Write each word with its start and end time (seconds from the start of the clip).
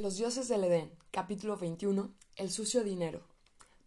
Los 0.00 0.16
dioses 0.16 0.48
del 0.48 0.64
Edén, 0.64 0.90
capítulo 1.10 1.58
21, 1.58 2.10
El 2.36 2.50
sucio 2.50 2.82
dinero. 2.82 3.20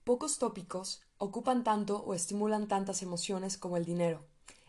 Pocos 0.04 0.38
tópicos 0.38 1.02
ocupan 1.18 1.64
tanto 1.64 2.04
o 2.04 2.14
estimulan 2.14 2.68
tantas 2.68 3.02
emociones 3.02 3.58
como 3.58 3.78
el 3.78 3.86
dinero. 3.86 4.24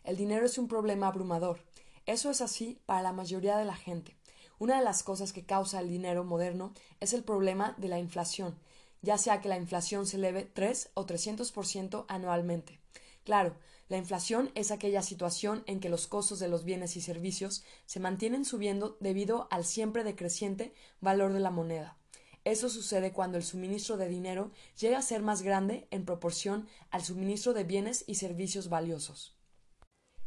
El 0.04 0.16
dinero 0.16 0.46
es 0.46 0.56
un 0.56 0.68
problema 0.68 1.06
abrumador. 1.06 1.60
Eso 2.06 2.30
es 2.30 2.40
así 2.40 2.78
para 2.86 3.02
la 3.02 3.12
mayoría 3.12 3.58
de 3.58 3.66
la 3.66 3.76
gente. 3.76 4.16
Una 4.58 4.78
de 4.78 4.84
las 4.84 5.02
cosas 5.02 5.34
que 5.34 5.44
causa 5.44 5.80
el 5.80 5.90
dinero 5.90 6.24
moderno 6.24 6.72
es 7.00 7.12
el 7.12 7.22
problema 7.22 7.74
de 7.76 7.88
la 7.88 7.98
inflación, 7.98 8.58
ya 9.02 9.18
sea 9.18 9.42
que 9.42 9.50
la 9.50 9.58
inflación 9.58 10.06
se 10.06 10.16
eleve 10.16 10.48
3 10.50 10.92
o 10.94 11.04
300% 11.04 12.06
anualmente. 12.08 12.80
Claro, 13.22 13.54
la 13.88 13.98
inflación 13.98 14.50
es 14.54 14.70
aquella 14.70 15.02
situación 15.02 15.62
en 15.66 15.80
que 15.80 15.88
los 15.88 16.06
costos 16.06 16.38
de 16.38 16.48
los 16.48 16.64
bienes 16.64 16.96
y 16.96 17.00
servicios 17.00 17.64
se 17.84 18.00
mantienen 18.00 18.44
subiendo 18.44 18.96
debido 19.00 19.46
al 19.50 19.64
siempre 19.64 20.04
decreciente 20.04 20.72
valor 21.00 21.32
de 21.32 21.40
la 21.40 21.50
moneda. 21.50 21.98
Eso 22.44 22.68
sucede 22.68 23.12
cuando 23.12 23.38
el 23.38 23.44
suministro 23.44 23.96
de 23.96 24.08
dinero 24.08 24.50
llega 24.78 24.98
a 24.98 25.02
ser 25.02 25.22
más 25.22 25.42
grande 25.42 25.86
en 25.90 26.04
proporción 26.04 26.68
al 26.90 27.02
suministro 27.02 27.54
de 27.54 27.64
bienes 27.64 28.04
y 28.06 28.16
servicios 28.16 28.68
valiosos. 28.68 29.36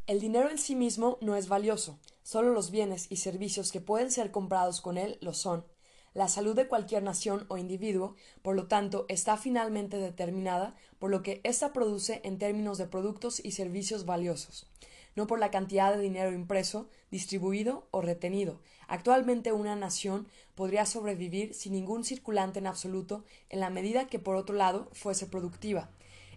El 0.07 0.19
dinero 0.19 0.49
en 0.49 0.57
sí 0.57 0.75
mismo 0.75 1.17
no 1.21 1.35
es 1.35 1.47
valioso, 1.47 1.99
solo 2.23 2.53
los 2.53 2.71
bienes 2.71 3.07
y 3.09 3.17
servicios 3.17 3.71
que 3.71 3.81
pueden 3.81 4.11
ser 4.11 4.31
comprados 4.31 4.81
con 4.81 4.97
él 4.97 5.17
lo 5.21 5.33
son. 5.33 5.65
La 6.17 6.27
salud 6.27 6.55
de 6.55 6.67
cualquier 6.67 7.03
nación 7.03 7.45
o 7.47 7.59
individuo, 7.59 8.15
por 8.41 8.55
lo 8.55 8.65
tanto, 8.65 9.05
está 9.07 9.37
finalmente 9.37 9.97
determinada 9.97 10.73
por 10.97 11.11
lo 11.11 11.21
que 11.21 11.41
ésta 11.43 11.73
produce 11.73 12.21
en 12.23 12.39
términos 12.39 12.79
de 12.79 12.87
productos 12.87 13.39
y 13.45 13.51
servicios 13.51 14.03
valiosos, 14.03 14.65
no 15.15 15.27
por 15.27 15.37
la 15.37 15.51
cantidad 15.51 15.93
de 15.93 16.01
dinero 16.01 16.33
impreso, 16.33 16.89
distribuido 17.11 17.87
o 17.91 18.01
retenido. 18.01 18.59
Actualmente 18.87 19.51
una 19.51 19.75
nación 19.75 20.27
podría 20.55 20.87
sobrevivir 20.87 21.53
sin 21.53 21.73
ningún 21.73 22.03
circulante 22.03 22.57
en 22.57 22.65
absoluto 22.65 23.23
en 23.49 23.59
la 23.59 23.69
medida 23.69 24.07
que, 24.07 24.17
por 24.17 24.37
otro 24.37 24.55
lado, 24.55 24.89
fuese 24.93 25.27
productiva. 25.27 25.91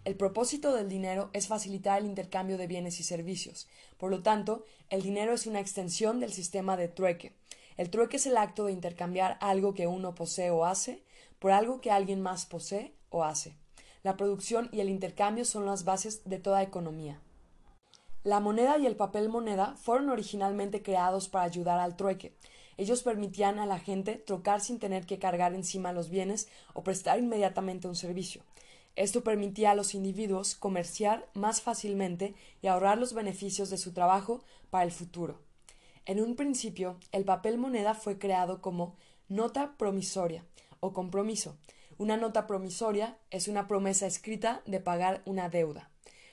El 0.04 0.14
propósito 0.14 0.74
del 0.74 0.90
dinero 0.90 1.30
es 1.32 1.46
facilitar 1.46 2.00
el 2.00 2.06
intercambio 2.06 2.58
de 2.58 2.66
bienes 2.66 3.00
y 3.00 3.02
servicios. 3.02 3.66
Por 3.96 4.10
lo 4.10 4.22
tanto, 4.22 4.66
el 4.90 5.00
dinero 5.00 5.32
es 5.32 5.46
una 5.46 5.60
extensión 5.60 6.20
del 6.20 6.34
sistema 6.34 6.76
de 6.76 6.88
trueque. 6.88 7.32
El 7.80 7.88
trueque 7.88 8.18
es 8.18 8.26
el 8.26 8.36
acto 8.36 8.66
de 8.66 8.72
intercambiar 8.72 9.38
algo 9.40 9.72
que 9.72 9.86
uno 9.86 10.14
posee 10.14 10.50
o 10.50 10.66
hace 10.66 11.02
por 11.38 11.50
algo 11.50 11.80
que 11.80 11.90
alguien 11.90 12.20
más 12.20 12.44
posee 12.44 12.94
o 13.08 13.24
hace. 13.24 13.56
La 14.02 14.18
producción 14.18 14.68
y 14.70 14.80
el 14.80 14.90
intercambio 14.90 15.46
son 15.46 15.64
las 15.64 15.84
bases 15.84 16.20
de 16.28 16.38
toda 16.38 16.62
economía. 16.62 17.22
La 18.22 18.38
moneda 18.38 18.76
y 18.76 18.84
el 18.84 18.96
papel 18.96 19.30
moneda 19.30 19.76
fueron 19.76 20.10
originalmente 20.10 20.82
creados 20.82 21.30
para 21.30 21.46
ayudar 21.46 21.80
al 21.80 21.96
trueque. 21.96 22.36
Ellos 22.76 23.02
permitían 23.02 23.58
a 23.58 23.64
la 23.64 23.78
gente 23.78 24.16
trocar 24.16 24.60
sin 24.60 24.78
tener 24.78 25.06
que 25.06 25.18
cargar 25.18 25.54
encima 25.54 25.94
los 25.94 26.10
bienes 26.10 26.48
o 26.74 26.82
prestar 26.82 27.18
inmediatamente 27.18 27.88
un 27.88 27.96
servicio. 27.96 28.42
Esto 28.94 29.24
permitía 29.24 29.70
a 29.70 29.74
los 29.74 29.94
individuos 29.94 30.54
comerciar 30.54 31.30
más 31.32 31.62
fácilmente 31.62 32.34
y 32.60 32.66
ahorrar 32.66 32.98
los 32.98 33.14
beneficios 33.14 33.70
de 33.70 33.78
su 33.78 33.94
trabajo 33.94 34.44
para 34.68 34.84
el 34.84 34.92
futuro. 34.92 35.40
En 36.10 36.20
un 36.20 36.34
principio, 36.34 36.98
el 37.12 37.24
papel 37.24 37.56
moneda 37.56 37.94
fue 37.94 38.18
creado 38.18 38.60
como 38.60 38.96
nota 39.28 39.76
promisoria 39.76 40.44
o 40.80 40.92
compromiso. 40.92 41.56
Una 41.98 42.16
nota 42.16 42.48
promisoria 42.48 43.16
es 43.30 43.46
una 43.46 43.68
promesa 43.68 44.08
escrita 44.08 44.60
de 44.66 44.80
pagar 44.80 45.22
una 45.24 45.48
deuda. 45.48 45.88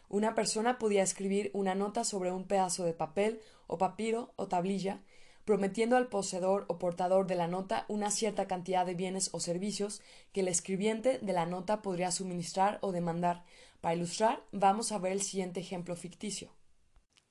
Una 0.10 0.34
persona 0.34 0.80
podía 0.80 1.04
escribir 1.04 1.52
una 1.54 1.76
nota 1.76 2.04
sobre 2.06 2.32
un 2.32 2.46
pedazo 2.46 2.86
de 2.86 2.94
papel 2.94 3.40
o 3.68 3.78
papiro 3.78 4.34
o 4.36 4.48
tablilla, 4.48 5.04
prometiendo 5.46 5.96
al 5.96 6.08
poseedor 6.08 6.66
o 6.70 6.80
portador 6.80 7.28
de 7.28 7.36
la 7.36 7.48
nota 7.48 7.86
una 7.88 8.10
cierta 8.10 8.48
cantidad 8.48 8.84
de 8.84 8.96
bienes 8.96 9.30
o 9.32 9.40
servicios 9.40 10.02
que 10.34 10.40
el 10.40 10.48
escribiente 10.48 11.20
de 11.20 11.34
la 11.34 11.46
nota 11.46 11.84
podría 11.84 12.10
suministrar 12.10 12.80
o 12.82 12.92
demandar. 12.92 13.44
Para 13.80 13.94
ilustrar, 13.94 14.42
vamos 14.52 14.92
a 14.92 14.98
ver 14.98 15.12
el 15.12 15.22
siguiente 15.22 15.60
ejemplo 15.60 15.96
ficticio. 15.96 16.57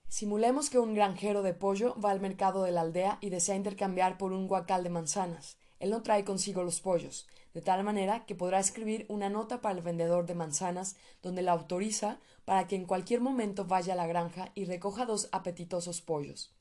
Simulemos 0.08 0.70
que 0.70 0.78
un 0.78 0.94
granjero 0.94 1.42
de 1.42 1.52
pollo 1.52 1.94
va 2.00 2.10
al 2.10 2.20
mercado 2.20 2.62
de 2.62 2.70
la 2.70 2.82
aldea 2.82 3.18
y 3.20 3.30
desea 3.30 3.56
intercambiar 3.56 4.18
por 4.18 4.32
un 4.32 4.46
guacal 4.46 4.84
de 4.84 4.90
manzanas. 4.90 5.58
Él 5.78 5.90
no 5.90 6.02
trae 6.02 6.24
consigo 6.24 6.62
los 6.62 6.80
pollos, 6.80 7.26
de 7.52 7.60
tal 7.60 7.82
manera 7.82 8.24
que 8.24 8.34
podrá 8.34 8.60
escribir 8.60 9.04
una 9.08 9.28
nota 9.28 9.60
para 9.60 9.74
el 9.74 9.82
vendedor 9.82 10.24
de 10.24 10.34
manzanas 10.34 10.96
donde 11.22 11.42
la 11.42 11.52
autoriza 11.52 12.18
para 12.44 12.66
que 12.66 12.76
en 12.76 12.86
cualquier 12.86 13.20
momento 13.20 13.66
vaya 13.66 13.92
a 13.92 13.96
la 13.96 14.06
granja 14.06 14.52
y 14.54 14.64
recoja 14.64 15.04
dos 15.04 15.28
apetitosos 15.32 16.00
pollos. 16.00 16.52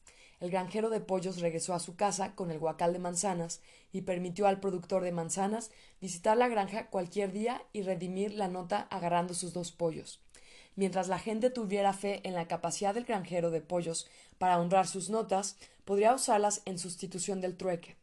El 0.42 0.52
granjero 0.52 0.90
de 0.90 1.00
pollos 1.00 1.40
regresó 1.40 1.74
a 1.74 1.80
su 1.80 1.96
casa 1.96 2.36
con 2.36 2.52
el 2.52 2.60
guacal 2.60 2.92
de 2.92 3.00
manzanas 3.00 3.62
y 3.94 4.02
permitió 4.02 4.48
al 4.48 4.60
productor 4.60 5.04
de 5.04 5.14
manzanas 5.14 5.72
visitar 6.02 6.36
la 6.36 6.50
granja 6.50 6.90
cualquier 6.90 7.32
día 7.32 7.64
y 7.72 7.84
redimir 7.84 8.34
la 8.34 8.50
nota 8.50 8.88
agarrando 8.90 9.34
sus 9.34 9.54
dos 9.54 9.72
pollos. 9.72 10.20
Mientras 10.76 11.08
la 11.08 11.20
gente 11.20 11.50
tuviera 11.50 11.94
fe 11.94 12.22
en 12.28 12.34
la 12.34 12.48
capacidad 12.48 12.94
del 12.94 13.06
granjero 13.06 13.50
de 13.50 13.62
pollos 13.62 14.08
para 14.38 14.60
honrar 14.60 14.88
sus 14.88 15.10
notas, 15.10 15.58
podría 15.86 16.14
usarlas 16.14 16.62
en 16.66 16.80
sustitución 16.80 17.40
del 17.42 17.56
trueque. 17.56 17.96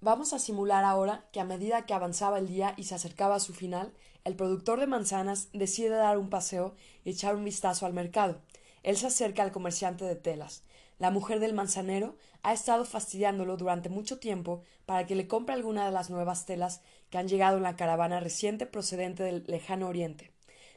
Vamos 0.00 0.32
a 0.32 0.40
simular 0.40 0.82
ahora 0.82 1.28
que 1.32 1.38
a 1.38 1.44
medida 1.44 1.86
que 1.86 1.94
avanzaba 1.94 2.40
el 2.40 2.48
día 2.48 2.74
y 2.76 2.84
se 2.84 2.96
acercaba 2.96 3.36
a 3.36 3.40
su 3.40 3.54
final, 3.54 3.92
el 4.24 4.34
productor 4.34 4.80
de 4.80 4.88
manzanas 4.88 5.48
decide 5.52 5.90
dar 5.90 6.18
un 6.18 6.28
paseo 6.28 6.74
y 7.04 7.10
echar 7.10 7.36
un 7.36 7.44
vistazo 7.44 7.86
al 7.86 7.92
mercado. 7.92 8.40
Él 8.82 8.96
se 8.96 9.06
acerca 9.06 9.44
al 9.44 9.52
comerciante 9.52 10.04
de 10.04 10.16
telas. 10.16 10.64
La 10.98 11.12
mujer 11.12 11.38
del 11.38 11.54
manzanero 11.54 12.16
ha 12.42 12.52
estado 12.52 12.84
fastidiándolo 12.84 13.56
durante 13.56 13.88
mucho 13.88 14.18
tiempo 14.18 14.64
para 14.86 15.06
que 15.06 15.14
le 15.14 15.28
compre 15.28 15.54
alguna 15.54 15.84
de 15.84 15.92
las 15.92 16.10
nuevas 16.10 16.46
telas 16.46 16.80
que 17.10 17.18
han 17.18 17.28
llegado 17.28 17.56
en 17.56 17.62
la 17.62 17.76
caravana 17.76 18.18
reciente 18.18 18.66
procedente 18.66 19.22
del 19.22 19.44
lejano 19.46 19.86
oriente. 19.86 20.32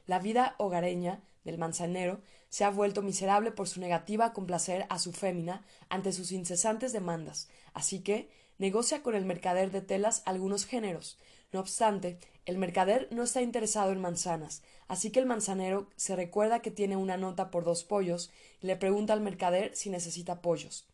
La 0.05 0.19
vida 0.19 0.55
hogareña 0.57 1.23
del 1.43 1.57
manzanero 1.57 2.21
se 2.49 2.63
ha 2.63 2.69
vuelto 2.69 3.01
miserable 3.01 3.51
por 3.51 3.67
su 3.67 3.79
negativa 3.79 4.25
a 4.25 4.33
complacer 4.33 4.85
a 4.89 4.99
su 4.99 5.11
fémina 5.11 5.65
ante 5.89 6.11
sus 6.11 6.31
incesantes 6.31 6.93
demandas, 6.93 7.49
así 7.73 7.99
que 7.99 8.29
negocia 8.57 9.03
con 9.03 9.15
el 9.15 9.25
mercader 9.25 9.71
de 9.71 9.81
telas 9.81 10.21
algunos 10.25 10.65
géneros. 10.65 11.17
No 11.51 11.59
obstante, 11.59 12.19
el 12.45 12.57
mercader 12.57 13.07
no 13.11 13.23
está 13.23 13.41
interesado 13.41 13.91
en 13.91 14.01
manzanas, 14.01 14.61
así 14.87 15.11
que 15.11 15.19
el 15.19 15.25
manzanero 15.25 15.89
se 15.95 16.15
recuerda 16.15 16.61
que 16.61 16.71
tiene 16.71 16.95
una 16.95 17.17
nota 17.17 17.49
por 17.49 17.63
dos 17.63 17.83
pollos 17.83 18.31
y 18.61 18.67
le 18.67 18.75
pregunta 18.75 19.13
al 19.13 19.21
mercader 19.21 19.75
si 19.75 19.89
necesita 19.89 20.41
pollos. 20.41 20.87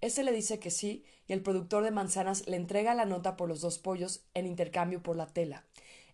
Este 0.00 0.22
le 0.22 0.32
dice 0.32 0.58
que 0.58 0.70
sí, 0.70 1.04
y 1.26 1.32
el 1.32 1.42
productor 1.42 1.82
de 1.82 1.90
manzanas 1.90 2.46
le 2.46 2.56
entrega 2.56 2.94
la 2.94 3.04
nota 3.04 3.36
por 3.36 3.48
los 3.48 3.60
dos 3.60 3.78
pollos 3.78 4.22
en 4.34 4.46
intercambio 4.46 5.02
por 5.02 5.16
la 5.16 5.26
tela. 5.26 5.64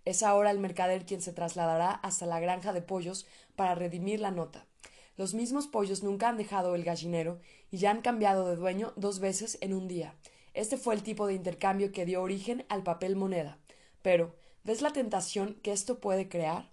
Es 0.04 0.22
ahora 0.22 0.50
el 0.50 0.58
mercader 0.58 1.06
quien 1.06 1.22
se 1.22 1.32
trasladará 1.32 1.90
hasta 1.90 2.26
la 2.26 2.40
granja 2.40 2.72
de 2.72 2.82
pollos 2.82 3.26
para 3.56 3.74
redimir 3.74 4.20
la 4.20 4.30
nota. 4.30 4.66
Los 5.16 5.34
mismos 5.34 5.66
pollos 5.66 6.02
nunca 6.02 6.28
han 6.28 6.36
dejado 6.36 6.74
el 6.74 6.84
gallinero 6.84 7.40
y 7.70 7.78
ya 7.78 7.90
han 7.90 8.02
cambiado 8.02 8.48
de 8.48 8.56
dueño 8.56 8.92
dos 8.96 9.20
veces 9.20 9.58
en 9.60 9.72
un 9.72 9.88
día. 9.88 10.14
Este 10.52 10.76
fue 10.76 10.94
el 10.94 11.02
tipo 11.02 11.26
de 11.26 11.34
intercambio 11.34 11.92
que 11.92 12.04
dio 12.04 12.22
origen 12.22 12.66
al 12.68 12.82
papel 12.82 13.16
moneda. 13.16 13.58
Pero, 14.02 14.34
¿ves 14.64 14.82
la 14.82 14.92
tentación 14.92 15.54
que 15.62 15.72
esto 15.72 16.00
puede 16.00 16.28
crear? 16.28 16.70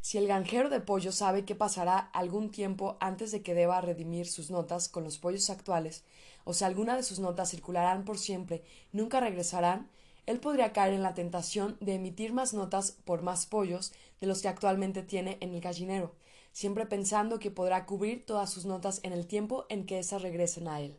Si 0.00 0.18
el 0.18 0.26
granjero 0.26 0.68
de 0.68 0.80
pollos 0.80 1.14
sabe 1.14 1.46
que 1.46 1.54
pasará 1.54 1.98
algún 1.98 2.50
tiempo 2.50 2.98
antes 3.00 3.32
de 3.32 3.42
que 3.42 3.54
deba 3.54 3.80
redimir 3.80 4.26
sus 4.26 4.50
notas 4.50 4.88
con 4.88 5.02
los 5.02 5.18
pollos 5.18 5.48
actuales, 5.48 6.04
o 6.44 6.52
si 6.52 6.64
alguna 6.64 6.94
de 6.94 7.02
sus 7.02 7.20
notas 7.20 7.50
circularán 7.50 8.04
por 8.04 8.18
siempre 8.18 8.62
nunca 8.92 9.20
regresarán, 9.20 9.88
él 10.26 10.40
podría 10.40 10.72
caer 10.72 10.94
en 10.94 11.02
la 11.02 11.14
tentación 11.14 11.76
de 11.80 11.94
emitir 11.94 12.32
más 12.32 12.54
notas 12.54 12.92
por 13.04 13.22
más 13.22 13.46
pollos 13.46 13.92
de 14.20 14.26
los 14.26 14.42
que 14.42 14.48
actualmente 14.48 15.02
tiene 15.02 15.38
en 15.40 15.54
el 15.54 15.60
gallinero, 15.60 16.14
siempre 16.52 16.86
pensando 16.86 17.38
que 17.38 17.50
podrá 17.50 17.84
cubrir 17.84 18.24
todas 18.24 18.50
sus 18.50 18.64
notas 18.64 19.00
en 19.02 19.12
el 19.12 19.26
tiempo 19.26 19.66
en 19.68 19.86
que 19.86 19.98
éstas 19.98 20.22
regresen 20.22 20.68
a 20.68 20.80
él. 20.80 20.98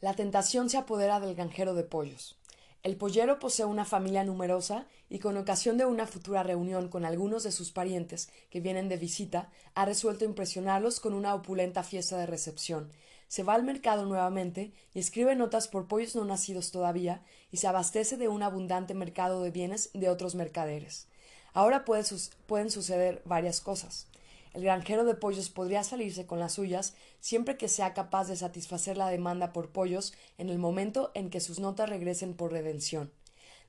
La 0.00 0.14
tentación 0.14 0.70
se 0.70 0.76
apodera 0.76 1.20
del 1.20 1.34
granjero 1.34 1.74
de 1.74 1.84
pollos. 1.84 2.38
El 2.82 2.96
pollero 2.96 3.40
posee 3.40 3.66
una 3.66 3.84
familia 3.84 4.22
numerosa 4.22 4.86
y 5.08 5.18
con 5.18 5.36
ocasión 5.36 5.76
de 5.76 5.84
una 5.84 6.06
futura 6.06 6.42
reunión 6.42 6.88
con 6.88 7.04
algunos 7.04 7.42
de 7.42 7.50
sus 7.50 7.72
parientes 7.72 8.28
que 8.48 8.60
vienen 8.60 8.88
de 8.88 8.96
visita, 8.96 9.50
ha 9.74 9.84
resuelto 9.84 10.24
impresionarlos 10.24 11.00
con 11.00 11.12
una 11.12 11.34
opulenta 11.34 11.82
fiesta 11.82 12.16
de 12.16 12.26
recepción, 12.26 12.92
se 13.28 13.42
va 13.42 13.54
al 13.54 13.62
mercado 13.62 14.06
nuevamente 14.06 14.72
y 14.94 14.98
escribe 14.98 15.34
notas 15.34 15.68
por 15.68 15.88
pollos 15.88 16.14
no 16.14 16.24
nacidos 16.24 16.70
todavía 16.70 17.22
y 17.50 17.56
se 17.58 17.66
abastece 17.66 18.16
de 18.16 18.28
un 18.28 18.42
abundante 18.42 18.94
mercado 18.94 19.42
de 19.42 19.50
bienes 19.50 19.90
de 19.94 20.08
otros 20.08 20.34
mercaderes. 20.34 21.08
Ahora 21.52 21.84
pueden 21.84 22.70
suceder 22.70 23.22
varias 23.24 23.60
cosas. 23.60 24.06
El 24.52 24.62
granjero 24.62 25.04
de 25.04 25.14
pollos 25.14 25.50
podría 25.50 25.84
salirse 25.84 26.26
con 26.26 26.38
las 26.38 26.52
suyas 26.52 26.94
siempre 27.20 27.56
que 27.56 27.68
sea 27.68 27.94
capaz 27.94 28.28
de 28.28 28.36
satisfacer 28.36 28.96
la 28.96 29.08
demanda 29.08 29.52
por 29.52 29.70
pollos 29.70 30.14
en 30.38 30.48
el 30.48 30.58
momento 30.58 31.10
en 31.14 31.30
que 31.30 31.40
sus 31.40 31.58
notas 31.60 31.90
regresen 31.90 32.34
por 32.34 32.52
redención. 32.52 33.12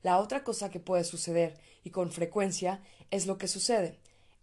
La 0.03 0.19
otra 0.19 0.43
cosa 0.43 0.69
que 0.69 0.79
puede 0.79 1.03
suceder, 1.03 1.59
y 1.83 1.89
con 1.89 2.11
frecuencia, 2.11 2.81
es 3.09 3.25
lo 3.25 3.37
que 3.37 3.47
sucede 3.47 3.97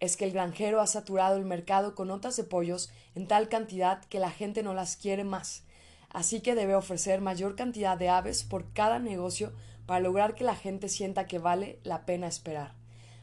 es 0.04 0.16
que 0.16 0.24
el 0.24 0.32
granjero 0.32 0.80
ha 0.80 0.86
saturado 0.86 1.36
el 1.36 1.44
mercado 1.44 1.94
con 1.94 2.08
notas 2.08 2.36
de 2.36 2.44
pollos 2.44 2.90
en 3.14 3.26
tal 3.26 3.48
cantidad 3.48 4.04
que 4.04 4.18
la 4.18 4.30
gente 4.30 4.62
no 4.62 4.74
las 4.74 4.96
quiere 4.96 5.24
más. 5.24 5.64
así 6.10 6.40
que 6.40 6.54
debe 6.54 6.76
ofrecer 6.76 7.20
mayor 7.20 7.56
cantidad 7.56 7.98
de 7.98 8.08
aves 8.08 8.44
por 8.44 8.72
cada 8.72 9.00
negocio 9.00 9.52
para 9.84 10.00
lograr 10.00 10.34
que 10.34 10.44
la 10.44 10.54
gente 10.54 10.88
sienta 10.88 11.26
que 11.26 11.40
vale 11.40 11.80
la 11.82 12.06
pena 12.06 12.28
esperar. 12.28 12.74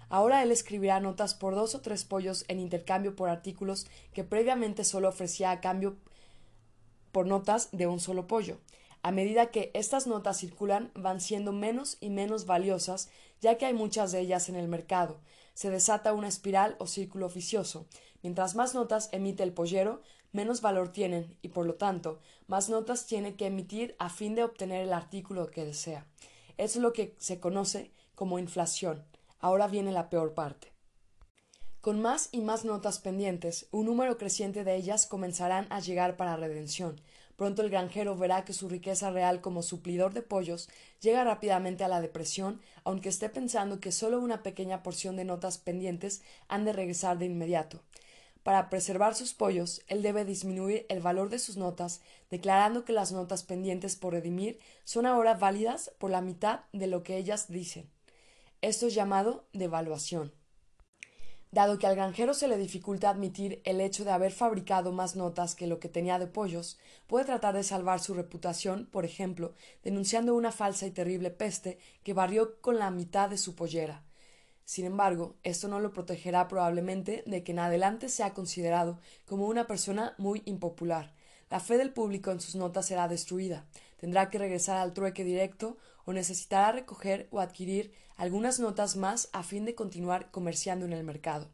Ahora 0.10 0.44
él 0.44 0.52
escribirá 0.52 1.00
notas 1.00 1.34
por 1.34 1.56
dos 1.56 1.74
o 1.74 1.80
tres 1.80 2.04
pollos 2.04 2.44
en 2.50 2.60
intercambio 2.60 3.16
por 3.16 3.30
artículos 3.30 3.88
que 4.14 4.26
previamente 4.26 4.84
solo 4.84 5.08
ofrecía 5.08 5.52
a 5.52 5.62
cambio 5.62 5.96
por 7.14 7.28
notas 7.28 7.70
de 7.72 7.88
un 7.88 8.02
solo 8.02 8.28
pollo. 8.28 8.58
A 9.04 9.12
medida 9.12 9.52
que 9.52 9.72
estas 9.74 10.08
notas 10.08 10.38
circulan, 10.38 10.92
van 10.94 11.22
siendo 11.22 11.54
menos 11.54 11.98
y 12.02 12.10
menos 12.10 12.46
valiosas, 12.46 13.10
ya 13.40 13.58
que 13.58 13.66
hay 13.66 13.74
muchas 13.74 14.12
de 14.12 14.20
ellas 14.20 14.50
en 14.50 14.58
el 14.58 14.68
mercado. 14.68 15.18
Se 15.62 15.70
desata 15.70 16.14
una 16.14 16.28
espiral 16.28 16.76
o 16.80 16.88
círculo 16.88 17.30
vicioso. 17.30 17.86
Mientras 18.24 18.56
más 18.56 18.74
notas 18.74 19.10
emite 19.12 19.44
el 19.44 19.54
pollero, 19.54 20.02
menos 20.32 20.60
valor 20.60 20.92
tienen 20.92 21.38
y, 21.44 21.50
por 21.50 21.68
lo 21.68 21.76
tanto, 21.76 22.20
más 22.48 22.70
notas 22.70 23.06
tiene 23.06 23.36
que 23.36 23.46
emitir 23.46 23.96
a 24.00 24.10
fin 24.10 24.34
de 24.34 24.44
obtener 24.44 24.82
el 24.82 24.92
artículo 24.92 25.52
que 25.52 25.64
desea. 25.64 26.08
Es 26.58 26.78
lo 26.78 26.94
que 26.94 27.16
se 27.20 27.40
conoce 27.40 27.92
como 28.16 28.40
inflación. 28.40 29.06
Ahora 29.40 29.68
viene 29.68 29.92
la 29.92 30.10
peor 30.10 30.34
parte. 30.34 30.74
Con 31.80 32.02
más 32.02 32.30
y 32.32 32.42
más 32.42 32.66
notas 32.66 32.98
pendientes, 32.98 33.68
un 33.70 33.86
número 33.86 34.18
creciente 34.18 34.64
de 34.64 34.76
ellas 34.76 35.06
comenzarán 35.06 35.68
a 35.70 35.80
llegar 35.80 36.18
para 36.18 36.38
redención. 36.38 37.00
Pronto 37.36 37.62
el 37.62 37.70
granjero 37.70 38.16
verá 38.16 38.46
que 38.46 38.54
su 38.54 38.70
riqueza 38.70 39.10
real 39.10 39.42
como 39.42 39.64
suplidor 39.64 40.14
de 40.14 40.22
pollos 40.22 40.70
llega 41.02 41.24
rápidamente 41.24 41.84
a 41.84 41.88
la 41.88 42.02
depresión, 42.02 42.62
aunque 42.84 43.10
esté 43.10 43.30
pensando 43.30 43.80
que 43.80 43.92
solo 43.92 44.20
una 44.20 44.44
pequeña 44.44 44.84
porción 44.84 45.16
de 45.16 45.26
notas 45.26 45.58
pendientes 45.58 46.22
han 46.48 46.66
de 46.66 46.74
regresar 46.74 47.18
de 47.18 47.26
inmediato. 47.26 47.82
Para 48.44 48.70
preservar 48.70 49.14
sus 49.14 49.34
pollos, 49.34 49.82
él 49.88 50.02
debe 50.02 50.26
disminuir 50.26 50.86
el 50.90 51.00
valor 51.00 51.30
de 51.30 51.38
sus 51.38 51.58
notas, 51.58 52.02
declarando 52.32 52.86
que 52.86 52.94
las 52.94 53.12
notas 53.12 53.44
pendientes 53.44 53.96
por 53.96 54.14
redimir 54.14 54.60
son 54.84 55.06
ahora 55.06 55.36
válidas 55.36 55.92
por 56.00 56.10
la 56.10 56.22
mitad 56.22 56.62
de 56.74 56.88
lo 56.88 57.04
que 57.04 57.18
ellas 57.18 57.52
dicen. 57.52 57.88
Esto 58.62 58.88
es 58.88 58.96
llamado 58.96 59.46
devaluación. 59.54 60.32
Dado 61.52 61.78
que 61.78 61.86
al 61.86 61.98
granjero 61.98 62.34
se 62.34 62.48
le 62.48 62.58
dificulta 62.58 63.10
admitir 63.10 63.62
el 63.66 63.82
hecho 63.82 64.06
de 64.06 64.12
haber 64.12 64.32
fabricado 64.32 64.94
más 64.94 65.18
notas 65.18 65.54
que 65.54 65.68
lo 65.68 65.80
que 65.80 65.90
tenía 65.90 66.18
de 66.18 66.28
pollos, 66.28 66.80
puede 67.08 67.26
tratar 67.26 67.56
de 67.56 67.64
salvar 67.64 68.00
su 68.00 68.14
reputación, 68.14 68.88
por 68.90 69.04
ejemplo, 69.04 69.54
denunciando 69.84 70.34
una 70.34 70.54
falsa 70.54 70.86
y 70.86 70.92
terrible 70.92 71.30
peste 71.30 71.78
que 72.06 72.14
barrió 72.14 72.62
con 72.62 72.80
la 72.80 72.90
mitad 72.90 73.30
de 73.30 73.38
su 73.38 73.54
pollera. 73.54 74.02
Sin 74.64 74.86
embargo, 74.86 75.36
esto 75.44 75.68
no 75.68 75.82
lo 75.82 75.92
protegerá 75.92 76.48
probablemente 76.48 77.24
de 77.28 77.44
que 77.44 77.52
en 77.52 77.60
adelante 77.60 78.08
sea 78.08 78.34
considerado 78.34 79.00
como 79.26 79.48
una 79.48 79.68
persona 79.68 80.16
muy 80.18 80.44
impopular. 80.46 81.14
La 81.50 81.60
fe 81.60 81.78
del 81.78 81.92
público 81.92 82.32
en 82.32 82.40
sus 82.40 82.56
notas 82.56 82.86
será 82.86 83.10
destruida. 83.10 83.66
Tendrá 83.98 84.30
que 84.30 84.38
regresar 84.38 84.78
al 84.78 84.94
trueque 84.94 85.26
directo 85.26 85.78
o 86.12 86.14
necesitará 86.14 86.74
recoger 86.74 87.28
o 87.32 87.40
adquirir 87.40 87.94
algunas 88.18 88.60
notas 88.60 88.98
más 88.98 89.30
a 89.32 89.44
fin 89.44 89.66
de 89.66 89.76
continuar 89.76 90.30
comerciando 90.30 90.86
en 90.86 90.94
el 90.94 91.04
mercado. 91.04 91.48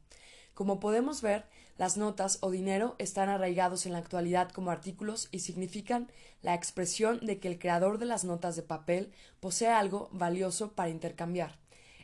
Como 0.56 0.80
podemos 0.80 1.22
ver, 1.22 1.46
las 1.78 1.96
notas 1.96 2.40
o 2.42 2.50
dinero 2.50 2.96
están 2.98 3.30
arraigados 3.30 3.86
en 3.86 3.94
la 3.94 4.00
actualidad 4.00 4.50
como 4.50 4.72
artículos 4.72 5.30
y 5.32 5.42
significan 5.42 6.12
la 6.42 6.56
expresión 6.56 7.24
de 7.24 7.40
que 7.40 7.48
el 7.48 7.60
creador 7.60 8.00
de 8.00 8.08
las 8.08 8.24
notas 8.24 8.56
de 8.56 8.64
papel 8.64 9.12
posee 9.40 9.68
algo 9.68 10.10
valioso 10.12 10.72
para 10.72 10.90
intercambiar. 10.90 11.60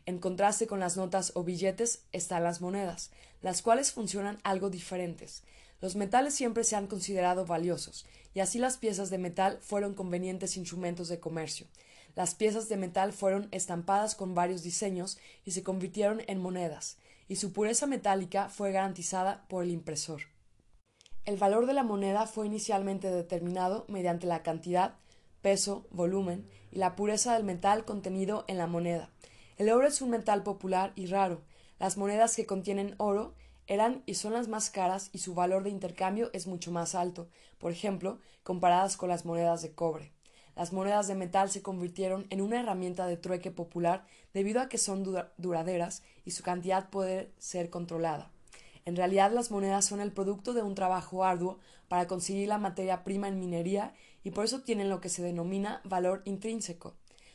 En 0.06 0.20
contraste 0.20 0.68
con 0.68 0.80
las 0.80 0.96
notas 0.96 1.32
o 1.34 1.44
billetes 1.44 2.04
están 2.12 2.44
las 2.44 2.62
monedas, 2.62 3.10
las 3.42 3.64
cuales 3.64 3.92
funcionan 3.92 4.38
algo 4.44 4.70
diferentes. 4.70 5.42
Los 5.82 5.96
metales 5.96 6.36
siempre 6.36 6.64
se 6.64 6.76
han 6.76 6.86
considerado 6.86 7.48
valiosos, 7.48 8.06
y 8.36 8.42
así 8.42 8.60
las 8.60 8.78
piezas 8.78 9.10
de 9.10 9.18
metal 9.18 9.58
fueron 9.62 9.96
convenientes 9.96 10.56
instrumentos 10.56 11.10
de 11.10 11.20
comercio. 11.20 11.66
Las 12.16 12.36
piezas 12.36 12.70
de 12.70 12.78
metal 12.78 13.14
fueron 13.14 13.48
estampadas 13.52 14.16
con 14.16 14.36
varios 14.36 14.64
diseños 14.64 15.18
y 15.46 15.52
se 15.52 15.64
convirtieron 15.64 16.22
en 16.28 16.40
monedas, 16.40 16.98
y 17.28 17.38
su 17.38 17.54
pureza 17.54 17.88
metálica 17.88 18.50
fue 18.50 18.72
garantizada 18.72 19.46
por 19.48 19.64
el 19.64 19.72
impresor. 19.72 20.22
El 21.26 21.38
valor 21.38 21.66
de 21.66 21.74
la 21.74 21.84
moneda 21.84 22.28
fue 22.28 22.46
inicialmente 22.46 23.10
determinado 23.10 23.86
mediante 23.88 24.28
la 24.28 24.44
cantidad, 24.44 24.96
peso, 25.42 25.88
volumen 25.90 26.48
y 26.72 26.78
la 26.78 26.96
pureza 26.96 27.34
del 27.34 27.44
metal 27.44 27.86
contenido 27.86 28.46
en 28.48 28.58
la 28.58 28.68
moneda, 28.68 29.10
el 29.58 29.70
oro 29.70 29.88
es 29.88 30.02
un 30.02 30.10
metal 30.10 30.42
popular 30.44 30.94
y 30.96 31.06
raro. 31.06 31.42
Las 31.80 31.98
monedas 31.98 32.36
que 32.36 32.46
contienen 32.46 32.96
oro 32.98 33.36
eran 33.68 34.02
y 34.06 34.16
son 34.16 34.34
las 34.34 34.48
más 34.48 34.70
caras 34.70 35.10
y 35.14 35.20
su 35.20 35.36
valor 35.36 35.64
de 35.64 35.70
intercambio 35.70 36.32
es 36.34 36.48
mucho 36.48 36.72
más 36.72 36.96
alto, 36.96 37.30
por 37.60 37.72
ejemplo, 37.72 38.20
comparadas 38.44 38.98
con 38.98 39.10
las 39.10 39.26
monedas 39.26 39.62
de 39.62 39.74
cobre. 39.74 40.13
Las 40.56 40.72
monedas 40.72 41.08
de 41.08 41.16
metal 41.16 41.50
se 41.50 41.62
convirtieron 41.62 42.28
en 42.30 42.42
una 42.42 42.60
herramienta 42.60 43.08
de 43.08 43.18
trueque 43.18 43.52
popular 43.52 44.06
debido 44.34 44.62
a 44.62 44.70
que 44.70 44.78
son 44.78 45.04
duraderas 45.38 46.04
y 46.26 46.32
su 46.32 46.44
cantidad 46.44 46.90
puede 46.90 47.32
ser 47.40 47.70
controlada. 47.70 48.32
En 48.86 48.96
realidad 48.96 49.32
las 49.32 49.50
monedas 49.50 49.86
son 49.86 50.02
el 50.02 50.12
producto 50.12 50.54
de 50.54 50.62
un 50.62 50.76
trabajo 50.76 51.24
arduo 51.24 51.60
para 51.88 52.08
conseguir 52.08 52.50
la 52.50 52.58
materia 52.58 53.04
prima 53.04 53.28
en 53.28 53.40
minería 53.40 53.94
y 54.24 54.32
por 54.32 54.46
eso 54.46 54.62
tienen 54.62 54.90
lo 54.90 55.02
que 55.02 55.10
se 55.10 55.24
denomina 55.24 55.82
valor 55.86 56.22
intrínseco. 56.26 56.94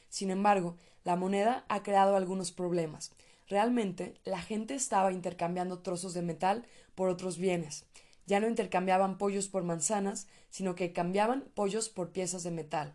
Sin 0.09 0.31
embargo, 0.31 0.77
la 1.05 1.17
moneda 1.17 1.65
ha 1.69 1.83
creado 1.83 2.17
algunos 2.17 2.53
problemas. 2.53 3.13
Realmente, 3.49 4.15
la 4.25 4.41
gente 4.41 4.75
estaba 4.75 5.13
intercambiando 5.13 5.79
trozos 5.79 6.13
de 6.13 6.23
metal 6.23 6.67
por 6.95 7.09
otros 7.09 7.39
bienes. 7.39 7.87
Ya 8.27 8.41
no 8.41 8.47
intercambiaban 8.47 9.17
pollos 9.17 9.49
por 9.49 9.65
manzanas, 9.65 10.27
sino 10.51 10.75
que 10.75 10.93
cambiaban 10.93 11.45
pollos 11.55 11.89
por 11.89 12.11
piezas 12.11 12.43
de 12.43 12.51
metal. 12.51 12.95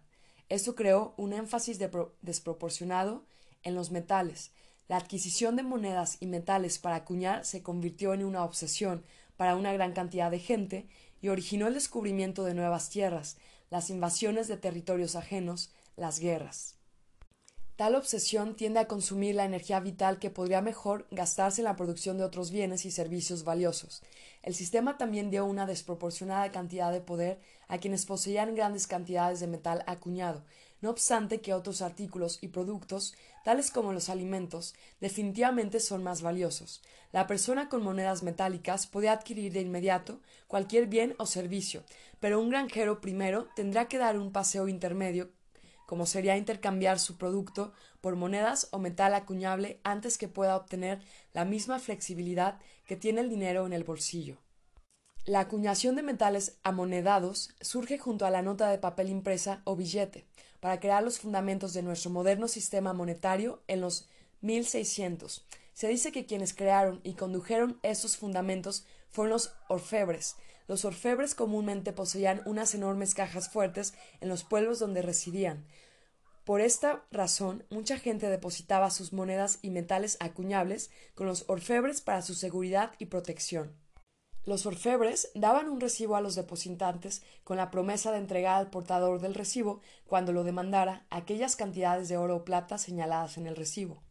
Esto 0.49 0.75
creó 0.75 1.13
un 1.17 1.33
énfasis 1.33 1.79
desproporcionado 2.21 3.25
en 3.63 3.75
los 3.75 3.91
metales. 3.91 4.51
La 4.87 4.97
adquisición 4.97 5.55
de 5.55 5.63
monedas 5.63 6.17
y 6.19 6.27
metales 6.27 6.77
para 6.77 6.97
acuñar 6.97 7.45
se 7.45 7.63
convirtió 7.63 8.13
en 8.13 8.23
una 8.23 8.43
obsesión 8.43 9.03
para 9.37 9.55
una 9.55 9.73
gran 9.73 9.93
cantidad 9.93 10.29
de 10.29 10.39
gente 10.39 10.87
y 11.21 11.29
originó 11.29 11.67
el 11.67 11.73
descubrimiento 11.73 12.43
de 12.43 12.53
nuevas 12.53 12.89
tierras, 12.89 13.37
las 13.69 13.89
invasiones 13.89 14.47
de 14.47 14.57
territorios 14.57 15.15
ajenos, 15.15 15.73
las 15.95 16.19
guerras. 16.19 16.75
Tal 17.75 17.95
obsesión 17.95 18.55
tiende 18.55 18.79
a 18.79 18.87
consumir 18.87 19.33
la 19.33 19.45
energía 19.45 19.79
vital 19.79 20.19
que 20.19 20.29
podría 20.29 20.61
mejor 20.61 21.07
gastarse 21.09 21.61
en 21.61 21.65
la 21.65 21.75
producción 21.75 22.19
de 22.19 22.23
otros 22.23 22.51
bienes 22.51 22.85
y 22.85 22.91
servicios 22.91 23.43
valiosos. 23.43 24.03
El 24.43 24.53
sistema 24.53 24.97
también 24.99 25.31
dio 25.31 25.43
una 25.45 25.65
desproporcionada 25.65 26.51
cantidad 26.51 26.91
de 26.91 27.01
poder 27.01 27.39
a 27.67 27.79
quienes 27.79 28.05
poseían 28.05 28.53
grandes 28.53 28.85
cantidades 28.85 29.39
de 29.39 29.47
metal 29.47 29.83
acuñado, 29.87 30.43
no 30.81 30.91
obstante 30.91 31.41
que 31.41 31.53
otros 31.53 31.81
artículos 31.81 32.39
y 32.41 32.49
productos, 32.49 33.15
tales 33.43 33.71
como 33.71 33.93
los 33.93 34.09
alimentos, 34.09 34.75
definitivamente 34.99 35.79
son 35.79 36.03
más 36.03 36.21
valiosos. 36.21 36.81
La 37.11 37.25
persona 37.25 37.69
con 37.69 37.81
monedas 37.81 38.21
metálicas 38.21 38.85
puede 38.85 39.07
adquirir 39.07 39.51
de 39.53 39.61
inmediato 39.61 40.19
cualquier 40.47 40.87
bien 40.87 41.15
o 41.17 41.25
servicio, 41.25 41.83
pero 42.19 42.39
un 42.39 42.49
granjero 42.49 43.01
primero 43.01 43.47
tendrá 43.55 43.87
que 43.87 43.97
dar 43.97 44.19
un 44.19 44.31
paseo 44.31 44.67
intermedio 44.67 45.31
como 45.85 46.05
sería 46.05 46.37
intercambiar 46.37 46.99
su 46.99 47.17
producto 47.17 47.73
por 48.01 48.15
monedas 48.15 48.67
o 48.71 48.79
metal 48.79 49.13
acuñable 49.13 49.79
antes 49.83 50.17
que 50.17 50.27
pueda 50.27 50.55
obtener 50.55 51.01
la 51.33 51.45
misma 51.45 51.79
flexibilidad 51.79 52.59
que 52.85 52.95
tiene 52.95 53.21
el 53.21 53.29
dinero 53.29 53.65
en 53.65 53.73
el 53.73 53.83
bolsillo. 53.83 54.37
La 55.25 55.39
acuñación 55.39 55.95
de 55.95 56.03
metales 56.03 56.57
amonedados 56.63 57.51
surge 57.61 57.97
junto 57.97 58.25
a 58.25 58.29
la 58.29 58.41
nota 58.41 58.69
de 58.69 58.77
papel 58.77 59.09
impresa 59.09 59.61
o 59.63 59.77
billete, 59.77 60.25
para 60.59 60.79
crear 60.79 61.01
los 61.01 61.19
fundamentos 61.19 61.73
de 61.73 61.81
nuestro 61.81 62.11
moderno 62.11 62.47
sistema 62.47 62.93
monetario 62.93 63.63
en 63.67 63.79
los 63.79 64.09
1600. 64.41 65.45
Se 65.73 65.87
dice 65.87 66.11
que 66.11 66.25
quienes 66.25 66.53
crearon 66.53 66.99
y 67.03 67.13
condujeron 67.13 67.79
estos 67.83 68.17
fundamentos 68.17 68.85
fueron 69.09 69.31
los 69.31 69.55
orfebres, 69.69 70.35
los 70.67 70.85
orfebres 70.85 71.35
comúnmente 71.35 71.93
poseían 71.93 72.41
unas 72.45 72.73
enormes 72.73 73.13
cajas 73.13 73.49
fuertes 73.49 73.93
en 74.21 74.29
los 74.29 74.43
pueblos 74.43 74.79
donde 74.79 75.01
residían. 75.01 75.65
Por 76.45 76.59
esta 76.59 77.05
razón, 77.11 77.63
mucha 77.69 77.97
gente 77.97 78.29
depositaba 78.29 78.89
sus 78.89 79.13
monedas 79.13 79.59
y 79.61 79.69
metales 79.69 80.17
acuñables 80.19 80.91
con 81.15 81.25
los 81.25 81.45
orfebres 81.47 82.01
para 82.01 82.21
su 82.21 82.33
seguridad 82.33 82.91
y 82.99 83.05
protección. 83.05 83.77
Los 84.45 84.65
orfebres 84.65 85.31
daban 85.35 85.69
un 85.69 85.79
recibo 85.79 86.17
a 86.17 86.21
los 86.21 86.35
depositantes 86.35 87.23
con 87.45 87.55
la 87.55 87.71
promesa 87.71 88.11
de 88.11 88.17
entregar 88.17 88.57
al 88.57 88.69
portador 88.69 89.21
del 89.21 89.35
recibo, 89.35 89.79
cuando 90.05 90.33
lo 90.33 90.43
demandara, 90.43 91.05
aquellas 91.09 91.55
cantidades 91.55 92.09
de 92.09 92.17
oro 92.17 92.35
o 92.35 92.43
plata 92.43 92.77
señaladas 92.77 93.37
en 93.37 93.47
el 93.47 93.55
recibo. 93.55 94.03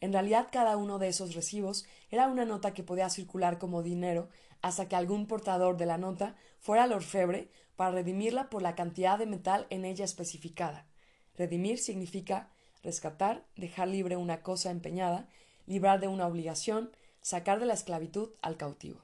En 0.00 0.12
realidad 0.12 0.48
cada 0.52 0.76
uno 0.76 1.00
de 1.00 1.08
esos 1.08 1.34
recibos 1.34 1.84
era 2.10 2.28
una 2.28 2.44
nota 2.44 2.74
que 2.74 2.84
podía 2.84 3.10
circular 3.10 3.58
como 3.58 3.82
dinero 3.82 4.28
hasta 4.62 4.88
que 4.88 4.96
algún 4.96 5.26
portador 5.26 5.76
de 5.76 5.86
la 5.86 5.98
nota 5.98 6.36
fuera 6.58 6.84
al 6.84 6.92
orfebre 6.92 7.50
para 7.76 7.90
redimirla 7.90 8.48
por 8.48 8.62
la 8.62 8.74
cantidad 8.74 9.18
de 9.18 9.26
metal 9.26 9.66
en 9.70 9.84
ella 9.84 10.04
especificada. 10.04 10.86
Redimir 11.36 11.78
significa 11.78 12.50
rescatar, 12.82 13.44
dejar 13.56 13.88
libre 13.88 14.16
una 14.16 14.42
cosa 14.42 14.70
empeñada, 14.70 15.28
librar 15.66 16.00
de 16.00 16.08
una 16.08 16.26
obligación, 16.26 16.90
sacar 17.20 17.60
de 17.60 17.66
la 17.66 17.74
esclavitud 17.74 18.30
al 18.42 18.56
cautivo. 18.56 19.00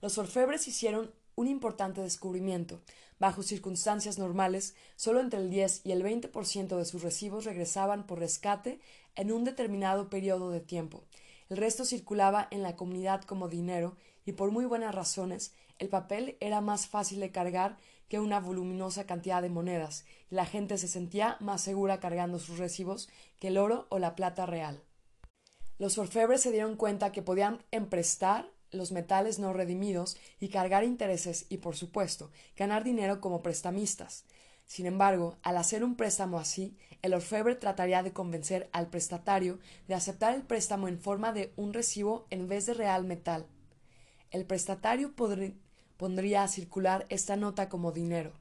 Los 0.00 0.18
orfebres 0.18 0.68
hicieron 0.68 1.12
un 1.36 1.48
importante 1.48 2.00
descubrimiento. 2.00 2.80
Bajo 3.18 3.42
circunstancias 3.42 4.18
normales, 4.18 4.74
solo 4.96 5.20
entre 5.20 5.40
el 5.40 5.50
10 5.50 5.82
y 5.84 5.92
el 5.92 6.02
20% 6.02 6.76
de 6.76 6.84
sus 6.84 7.02
recibos 7.02 7.44
regresaban 7.44 8.06
por 8.06 8.18
rescate 8.18 8.80
en 9.14 9.32
un 9.32 9.44
determinado 9.44 10.10
periodo 10.10 10.50
de 10.50 10.60
tiempo. 10.60 11.04
El 11.48 11.56
resto 11.56 11.84
circulaba 11.84 12.48
en 12.50 12.62
la 12.62 12.76
comunidad 12.76 13.22
como 13.22 13.48
dinero 13.48 13.96
y 14.24 14.32
por 14.32 14.50
muy 14.50 14.64
buenas 14.64 14.94
razones 14.94 15.52
el 15.78 15.88
papel 15.88 16.36
era 16.40 16.60
más 16.60 16.86
fácil 16.86 17.20
de 17.20 17.32
cargar 17.32 17.76
que 18.08 18.20
una 18.20 18.40
voluminosa 18.40 19.06
cantidad 19.06 19.42
de 19.42 19.48
monedas, 19.48 20.04
y 20.30 20.34
la 20.34 20.46
gente 20.46 20.78
se 20.78 20.88
sentía 20.88 21.36
más 21.40 21.62
segura 21.62 22.00
cargando 22.00 22.38
sus 22.38 22.58
recibos 22.58 23.08
que 23.40 23.48
el 23.48 23.58
oro 23.58 23.86
o 23.88 23.98
la 23.98 24.14
plata 24.14 24.46
real. 24.46 24.82
Los 25.78 25.98
orfebres 25.98 26.42
se 26.42 26.52
dieron 26.52 26.76
cuenta 26.76 27.12
que 27.12 27.22
podían 27.22 27.64
emprestar 27.72 28.50
los 28.70 28.92
metales 28.92 29.38
no 29.38 29.52
redimidos 29.52 30.16
y 30.38 30.48
cargar 30.48 30.84
intereses 30.84 31.46
y, 31.48 31.58
por 31.58 31.76
supuesto, 31.76 32.30
ganar 32.56 32.84
dinero 32.84 33.20
como 33.20 33.42
prestamistas. 33.42 34.24
Sin 34.66 34.86
embargo, 34.86 35.36
al 35.42 35.56
hacer 35.56 35.84
un 35.84 35.96
préstamo 35.96 36.38
así, 36.38 36.76
el 37.02 37.14
orfebre 37.14 37.54
trataría 37.54 38.02
de 38.02 38.12
convencer 38.12 38.68
al 38.72 38.88
prestatario 38.88 39.58
de 39.88 39.94
aceptar 39.94 40.34
el 40.34 40.42
préstamo 40.42 40.88
en 40.88 40.98
forma 40.98 41.32
de 41.32 41.52
un 41.56 41.72
recibo 41.74 42.26
en 42.30 42.48
vez 42.48 42.66
de 42.66 42.74
real 42.74 43.04
metal. 43.04 43.46
El 44.34 44.46
prestatario 44.46 45.14
pondría 45.96 46.42
a 46.42 46.48
circular 46.48 47.06
esta 47.08 47.36
nota 47.36 47.68
como 47.68 47.92
dinero. 47.92 48.32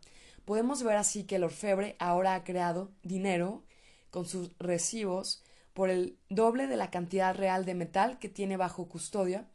Podemos 0.43 0.81
ver 0.81 0.97
así 0.97 1.25
que 1.25 1.35
el 1.35 1.43
orfebre 1.43 1.95
ahora 1.99 2.33
ha 2.33 2.43
creado 2.43 2.89
dinero 3.03 3.61
con 4.09 4.25
sus 4.25 4.57
recibos 4.57 5.43
por 5.73 5.91
el 5.91 6.17
doble 6.29 6.65
de 6.65 6.77
la 6.77 6.89
cantidad 6.89 7.35
real 7.35 7.63
de 7.63 7.75
metal 7.75 8.17
que 8.17 8.27
tiene 8.27 8.57
bajo 8.57 8.89
custodia 8.89 9.47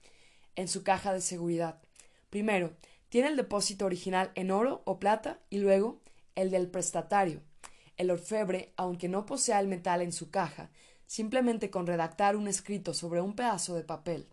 en 0.54 0.68
su 0.68 0.84
caja 0.84 1.12
de 1.12 1.22
seguridad. 1.22 1.82
Primero, 2.30 2.76
tiene 3.08 3.26
el 3.26 3.36
depósito 3.36 3.86
original 3.86 4.30
en 4.36 4.52
oro 4.52 4.82
o 4.84 5.00
plata 5.00 5.40
y 5.50 5.58
luego 5.58 5.98
el 6.36 6.52
del 6.52 6.70
prestatario. 6.70 7.42
El 7.96 8.12
orfebre, 8.12 8.72
aunque 8.76 9.08
no 9.08 9.26
posea 9.26 9.58
el 9.58 9.66
metal 9.66 10.02
en 10.02 10.12
su 10.12 10.30
caja, 10.30 10.70
simplemente 11.04 11.68
con 11.68 11.88
redactar 11.88 12.36
un 12.36 12.46
escrito 12.46 12.94
sobre 12.94 13.20
un 13.20 13.34
pedazo 13.34 13.74
de 13.74 13.82
papel. 13.82 14.28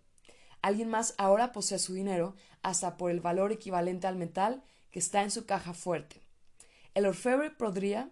Alguien 0.66 0.90
más 0.90 1.14
ahora 1.20 1.52
posee 1.52 1.78
su 1.78 1.94
dinero 1.94 2.34
hasta 2.64 2.98
por 2.98 3.12
el 3.12 3.22
valor 3.22 3.52
equivalente 3.52 4.08
al 4.08 4.16
metal 4.16 4.64
que 4.90 4.98
está 4.98 5.22
en 5.22 5.30
su 5.30 5.46
caja 5.46 5.76
fuerte. 5.76 6.24
El 6.96 7.06
orfebre 7.06 7.52
podría 7.52 8.10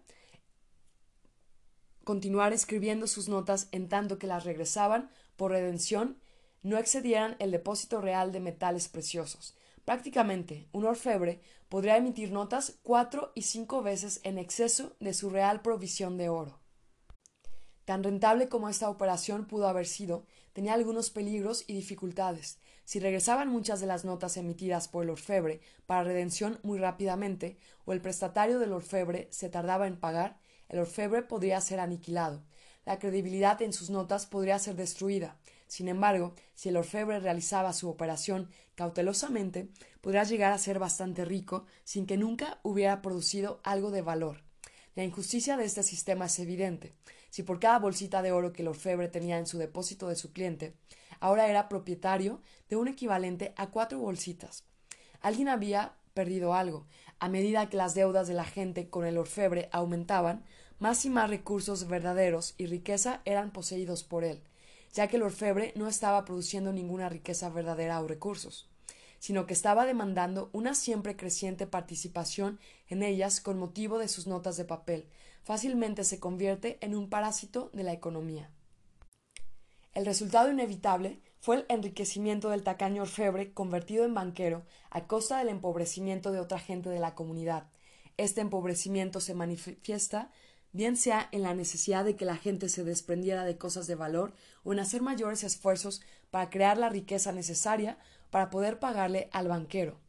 continuar 2.04 2.54
escribiendo 2.54 3.08
sus 3.08 3.28
notas 3.28 3.70
en 3.72 3.90
tanto 3.90 4.20
que 4.20 4.28
las 4.28 4.44
regresaban 4.44 5.10
por 5.36 5.50
redención 5.50 6.20
no 6.62 6.78
excedieran 6.78 7.38
el 7.40 7.50
depósito 7.50 8.02
real 8.02 8.32
de 8.32 8.40
metales 8.40 8.88
preciosos. 8.88 9.56
Prácticamente, 9.84 10.68
un 10.74 10.86
orfebre 10.86 11.42
podría 11.70 11.98
emitir 11.98 12.32
notas 12.32 12.78
cuatro 12.84 13.32
y 13.34 13.42
cinco 13.42 13.82
veces 13.82 14.20
en 14.24 14.38
exceso 14.38 14.96
de 15.00 15.16
su 15.16 15.32
real 15.32 15.64
provisión 15.64 16.18
de 16.18 16.30
oro. 16.30 16.60
Tan 17.86 18.04
rentable 18.04 18.48
como 18.48 18.70
esta 18.70 18.92
operación 18.92 19.46
pudo 19.46 19.68
haber 19.68 19.88
sido, 19.88 20.28
tenía 20.54 20.74
algunos 20.74 21.10
peligros 21.10 21.66
y 21.68 21.74
dificultades. 21.74 22.60
Si 22.86 23.00
regresaban 23.00 23.50
muchas 23.50 23.80
de 23.80 23.88
las 23.88 24.06
notas 24.06 24.38
emitidas 24.38 24.88
por 24.88 25.04
el 25.04 25.10
orfebre 25.10 25.62
para 25.86 26.04
redención 26.04 26.60
muy 26.64 26.80
rápidamente, 26.80 27.58
o 27.86 27.94
el 27.94 28.02
prestatario 28.02 28.60
del 28.60 28.74
orfebre 28.74 29.28
se 29.32 29.50
tardaba 29.50 29.88
en 29.88 29.98
pagar, 29.98 30.38
el 30.70 30.80
orfebre 30.80 31.22
podría 31.22 31.60
ser 31.62 31.80
aniquilado. 31.80 32.44
La 32.86 33.00
credibilidad 33.00 33.62
en 33.62 33.74
sus 33.74 33.90
notas 33.90 34.26
podría 34.26 34.60
ser 34.60 34.76
destruida. 34.76 35.38
Sin 35.68 35.88
embargo, 35.88 36.36
si 36.54 36.70
el 36.70 36.78
orfebre 36.78 37.20
realizaba 37.20 37.74
su 37.74 37.90
operación 37.90 38.50
cautelosamente, 38.76 39.70
podría 40.02 40.24
llegar 40.24 40.52
a 40.52 40.58
ser 40.58 40.80
bastante 40.80 41.26
rico 41.26 41.66
sin 41.84 42.06
que 42.06 42.18
nunca 42.18 42.60
hubiera 42.64 43.02
producido 43.02 43.62
algo 43.64 43.92
de 43.92 44.02
valor. 44.02 44.42
La 44.96 45.04
injusticia 45.04 45.58
de 45.58 45.66
este 45.66 45.82
sistema 45.82 46.26
es 46.26 46.38
evidente. 46.38 46.94
Si 47.34 47.42
por 47.42 47.60
cada 47.60 47.80
bolsita 47.80 48.22
de 48.22 48.32
oro 48.32 48.54
que 48.54 48.62
el 48.62 48.68
orfebre 48.68 49.08
tenía 49.08 49.40
en 49.40 49.48
su 49.48 49.58
depósito 49.58 50.08
de 50.08 50.16
su 50.16 50.32
cliente, 50.34 50.76
ahora 51.20 51.48
era 51.48 51.68
propietario 51.68 52.40
de 52.70 52.76
un 52.76 52.88
equivalente 52.88 53.56
a 53.58 53.72
cuatro 53.72 53.98
bolsitas. 53.98 54.66
Alguien 55.20 55.48
había 55.48 55.96
perdido 56.14 56.54
algo. 56.54 56.86
A 57.18 57.30
medida 57.30 57.70
que 57.70 57.78
las 57.78 57.96
deudas 57.96 58.28
de 58.28 58.36
la 58.36 58.46
gente 58.46 58.88
con 58.88 59.08
el 59.08 59.18
orfebre 59.18 59.68
aumentaban, 59.72 60.44
más 60.78 61.06
y 61.06 61.10
más 61.10 61.28
recursos 61.28 61.88
verdaderos 61.88 62.54
y 62.60 62.68
riqueza 62.68 63.22
eran 63.26 63.50
poseídos 63.50 64.04
por 64.04 64.24
él 64.24 64.44
ya 64.94 65.08
que 65.08 65.18
el 65.18 65.24
orfebre 65.24 65.74
no 65.76 65.88
estaba 65.88 66.24
produciendo 66.24 66.72
ninguna 66.72 67.10
riqueza 67.10 67.50
verdadera 67.50 68.00
o 68.00 68.08
recursos, 68.08 68.70
sino 69.20 69.48
que 69.48 69.54
estaba 69.54 69.86
demandando 69.86 70.50
una 70.54 70.76
siempre 70.76 71.16
creciente 71.16 71.66
participación 71.66 72.60
en 72.88 73.02
ellas 73.02 73.42
con 73.42 73.58
motivo 73.58 73.98
de 73.98 74.08
sus 74.08 74.28
notas 74.28 74.56
de 74.56 74.66
papel, 74.66 75.08
fácilmente 75.44 76.04
se 76.04 76.20
convierte 76.20 76.78
en 76.82 76.96
un 76.96 77.10
parásito 77.10 77.70
de 77.74 77.84
la 77.84 77.94
economía. 77.94 78.50
El 79.94 80.06
resultado 80.06 80.52
inevitable 80.52 81.20
fue 81.40 81.58
el 81.58 81.66
enriquecimiento 81.70 82.50
del 82.50 82.64
tacaño 82.64 83.04
orfebre 83.04 83.54
convertido 83.54 84.06
en 84.06 84.14
banquero 84.14 84.64
a 84.90 85.06
costa 85.06 85.38
del 85.38 85.50
empobrecimiento 85.50 86.32
de 86.32 86.40
otra 86.40 86.58
gente 86.58 86.90
de 86.90 87.00
la 87.00 87.14
comunidad. 87.14 87.68
Este 88.18 88.42
empobrecimiento 88.42 89.20
se 89.20 89.34
manifiesta 89.34 90.32
bien 90.72 90.98
sea 90.98 91.30
en 91.32 91.44
la 91.44 91.54
necesidad 91.54 92.04
de 92.04 92.16
que 92.16 92.26
la 92.26 92.38
gente 92.38 92.68
se 92.68 92.84
desprendiera 92.84 93.46
de 93.46 93.58
cosas 93.58 93.86
de 93.86 93.96
valor 93.96 94.34
o 94.64 94.74
en 94.74 94.80
hacer 94.80 95.02
mayores 95.02 95.44
esfuerzos 95.44 96.02
para 96.32 96.50
crear 96.50 96.78
la 96.78 96.90
riqueza 96.90 97.32
necesaria 97.32 97.98
para 98.32 98.50
poder 98.50 98.80
pagarle 98.80 99.30
al 99.32 99.48
banquero. 99.48 100.00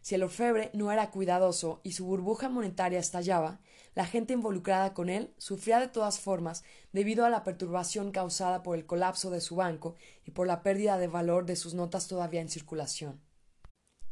Si 0.00 0.14
el 0.14 0.22
orfebre 0.22 0.70
no 0.74 0.92
era 0.92 1.10
cuidadoso 1.10 1.80
y 1.82 1.92
su 1.92 2.06
burbuja 2.06 2.48
monetaria 2.48 3.00
estallaba, 3.00 3.60
la 3.94 4.06
gente 4.06 4.32
involucrada 4.32 4.94
con 4.94 5.10
él 5.10 5.34
sufría 5.36 5.78
de 5.78 5.88
todas 5.88 6.18
formas 6.18 6.64
debido 6.92 7.24
a 7.24 7.30
la 7.30 7.44
perturbación 7.44 8.10
causada 8.10 8.62
por 8.62 8.76
el 8.76 8.86
colapso 8.86 9.30
de 9.30 9.40
su 9.40 9.56
banco 9.56 9.96
y 10.24 10.30
por 10.30 10.46
la 10.46 10.62
pérdida 10.62 10.96
de 10.96 11.08
valor 11.08 11.44
de 11.44 11.56
sus 11.56 11.74
notas 11.74 12.08
todavía 12.08 12.40
en 12.40 12.48
circulación. 12.48 13.20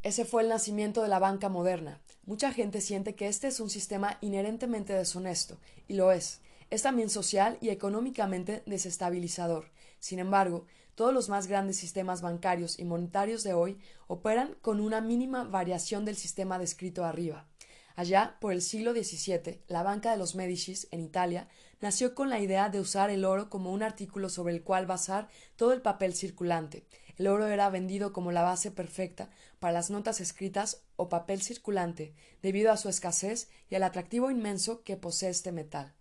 Ese 0.02 0.24
fue 0.24 0.42
el 0.42 0.48
nacimiento 0.48 1.02
de 1.02 1.08
la 1.08 1.18
banca 1.18 1.48
moderna. 1.48 2.00
Mucha 2.24 2.52
gente 2.52 2.80
siente 2.80 3.14
que 3.14 3.28
este 3.28 3.48
es 3.48 3.60
un 3.60 3.68
sistema 3.68 4.16
inherentemente 4.20 4.94
deshonesto, 4.94 5.58
y 5.88 5.94
lo 5.94 6.12
es. 6.12 6.40
Es 6.70 6.82
también 6.82 7.10
social 7.10 7.58
y 7.60 7.68
económicamente 7.68 8.62
desestabilizador. 8.64 9.70
Sin 9.98 10.18
embargo, 10.18 10.66
todos 10.94 11.12
los 11.12 11.28
más 11.28 11.48
grandes 11.48 11.76
sistemas 11.76 12.22
bancarios 12.22 12.78
y 12.78 12.84
monetarios 12.84 13.42
de 13.42 13.52
hoy 13.52 13.78
operan 14.06 14.56
con 14.62 14.80
una 14.80 15.00
mínima 15.00 15.44
variación 15.44 16.04
del 16.04 16.16
sistema 16.16 16.58
descrito 16.58 17.04
arriba. 17.04 17.49
Allá, 17.96 18.36
por 18.40 18.52
el 18.52 18.62
siglo 18.62 18.92
XVII, 18.92 19.62
la 19.68 19.82
banca 19.82 20.10
de 20.10 20.16
los 20.16 20.34
Médicis, 20.34 20.88
en 20.90 21.00
Italia, 21.00 21.48
nació 21.80 22.14
con 22.14 22.30
la 22.30 22.40
idea 22.40 22.68
de 22.68 22.80
usar 22.80 23.10
el 23.10 23.24
oro 23.24 23.50
como 23.50 23.72
un 23.72 23.82
artículo 23.82 24.28
sobre 24.28 24.54
el 24.54 24.62
cual 24.62 24.86
basar 24.86 25.28
todo 25.56 25.72
el 25.72 25.82
papel 25.82 26.14
circulante. 26.14 26.86
El 27.16 27.26
oro 27.26 27.46
era 27.46 27.68
vendido 27.68 28.12
como 28.12 28.32
la 28.32 28.42
base 28.42 28.70
perfecta 28.70 29.28
para 29.58 29.74
las 29.74 29.90
notas 29.90 30.20
escritas 30.20 30.84
o 30.96 31.08
papel 31.08 31.42
circulante, 31.42 32.14
debido 32.40 32.72
a 32.72 32.76
su 32.76 32.88
escasez 32.88 33.50
y 33.68 33.74
al 33.74 33.82
atractivo 33.82 34.30
inmenso 34.30 34.82
que 34.84 34.96
posee 34.96 35.30
este 35.30 35.52
metal. 35.52 35.92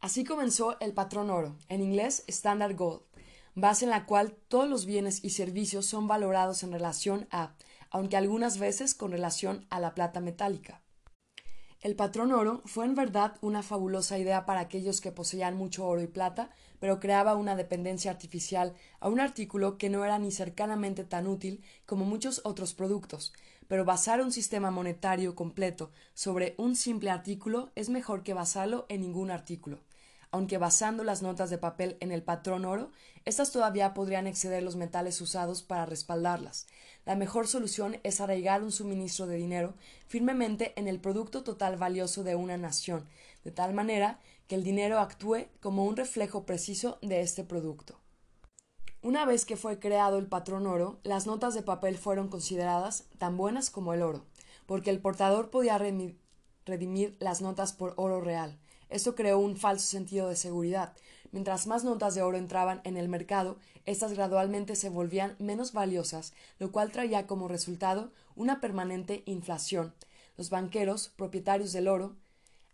Así 0.00 0.24
comenzó 0.24 0.78
el 0.80 0.92
patrón 0.92 1.30
oro, 1.30 1.56
en 1.68 1.80
inglés 1.80 2.24
Standard 2.26 2.76
Gold, 2.76 3.02
base 3.54 3.84
en 3.84 3.90
la 3.90 4.04
cual 4.04 4.36
todos 4.48 4.68
los 4.68 4.84
bienes 4.84 5.22
y 5.22 5.30
servicios 5.30 5.86
son 5.86 6.08
valorados 6.08 6.62
en 6.62 6.72
relación 6.72 7.28
a, 7.30 7.54
aunque 7.92 8.16
algunas 8.16 8.58
veces 8.58 8.94
con 8.94 9.12
relación 9.12 9.66
a 9.70 9.78
la 9.78 9.94
plata 9.94 10.20
metálica. 10.20 10.82
El 11.80 11.94
patrón 11.94 12.32
oro 12.32 12.62
fue 12.64 12.84
en 12.86 12.94
verdad 12.94 13.36
una 13.42 13.62
fabulosa 13.62 14.18
idea 14.18 14.46
para 14.46 14.60
aquellos 14.60 15.00
que 15.00 15.12
poseían 15.12 15.56
mucho 15.56 15.84
oro 15.84 16.00
y 16.00 16.06
plata, 16.06 16.50
pero 16.78 17.00
creaba 17.00 17.34
una 17.34 17.54
dependencia 17.54 18.10
artificial 18.10 18.74
a 19.00 19.08
un 19.08 19.20
artículo 19.20 19.78
que 19.78 19.90
no 19.90 20.04
era 20.04 20.18
ni 20.18 20.30
cercanamente 20.30 21.04
tan 21.04 21.26
útil 21.26 21.62
como 21.84 22.04
muchos 22.04 22.40
otros 22.44 22.72
productos. 22.72 23.32
Pero 23.68 23.84
basar 23.84 24.22
un 24.22 24.32
sistema 24.32 24.70
monetario 24.70 25.34
completo 25.34 25.90
sobre 26.14 26.54
un 26.56 26.76
simple 26.76 27.10
artículo 27.10 27.72
es 27.74 27.88
mejor 27.88 28.22
que 28.22 28.32
basarlo 28.32 28.86
en 28.88 29.00
ningún 29.00 29.30
artículo 29.30 29.80
aunque 30.32 30.56
basando 30.56 31.04
las 31.04 31.22
notas 31.22 31.50
de 31.50 31.58
papel 31.58 31.98
en 32.00 32.10
el 32.10 32.22
patrón 32.22 32.64
oro, 32.64 32.90
éstas 33.24 33.52
todavía 33.52 33.94
podrían 33.94 34.26
exceder 34.26 34.62
los 34.62 34.76
metales 34.76 35.20
usados 35.20 35.62
para 35.62 35.86
respaldarlas. 35.86 36.66
La 37.04 37.16
mejor 37.16 37.48
solución 37.48 37.98
es 38.02 38.20
arraigar 38.20 38.62
un 38.62 38.72
suministro 38.72 39.26
de 39.26 39.36
dinero 39.36 39.74
firmemente 40.06 40.72
en 40.76 40.88
el 40.88 41.00
producto 41.00 41.42
total 41.42 41.76
valioso 41.76 42.22
de 42.22 42.36
una 42.36 42.56
nación, 42.56 43.08
de 43.44 43.50
tal 43.50 43.74
manera 43.74 44.20
que 44.46 44.54
el 44.54 44.64
dinero 44.64 44.98
actúe 44.98 45.46
como 45.60 45.84
un 45.84 45.96
reflejo 45.96 46.44
preciso 46.44 46.98
de 47.02 47.22
este 47.22 47.44
producto. 47.44 47.98
Una 49.02 49.24
vez 49.24 49.44
que 49.44 49.56
fue 49.56 49.80
creado 49.80 50.18
el 50.18 50.28
patrón 50.28 50.66
oro, 50.66 51.00
las 51.02 51.26
notas 51.26 51.54
de 51.54 51.62
papel 51.62 51.98
fueron 51.98 52.28
consideradas 52.28 53.06
tan 53.18 53.36
buenas 53.36 53.70
como 53.70 53.94
el 53.94 54.02
oro, 54.02 54.26
porque 54.66 54.90
el 54.90 55.00
portador 55.00 55.50
podía 55.50 55.76
redimir 55.76 57.16
las 57.18 57.40
notas 57.40 57.72
por 57.72 57.94
oro 57.96 58.20
real. 58.20 58.60
Esto 58.90 59.16
creó 59.16 59.38
un 59.38 59.56
falso 59.56 59.86
sentido 59.86 60.28
de 60.28 60.36
seguridad. 60.36 60.92
Mientras 61.32 61.66
más 61.66 61.82
notas 61.82 62.14
de 62.14 62.22
oro 62.22 62.38
entraban 62.38 62.80
en 62.84 62.96
el 62.96 63.08
mercado, 63.08 63.58
éstas 63.84 64.12
gradualmente 64.12 64.76
se 64.76 64.90
volvían 64.90 65.34
menos 65.38 65.72
valiosas, 65.72 66.32
lo 66.58 66.70
cual 66.70 66.92
traía 66.92 67.26
como 67.26 67.48
resultado 67.48 68.12
una 68.36 68.60
permanente 68.60 69.22
inflación. 69.26 69.94
Los 70.36 70.50
banqueros, 70.50 71.08
propietarios 71.08 71.72
del 71.72 71.88
oro, 71.88 72.16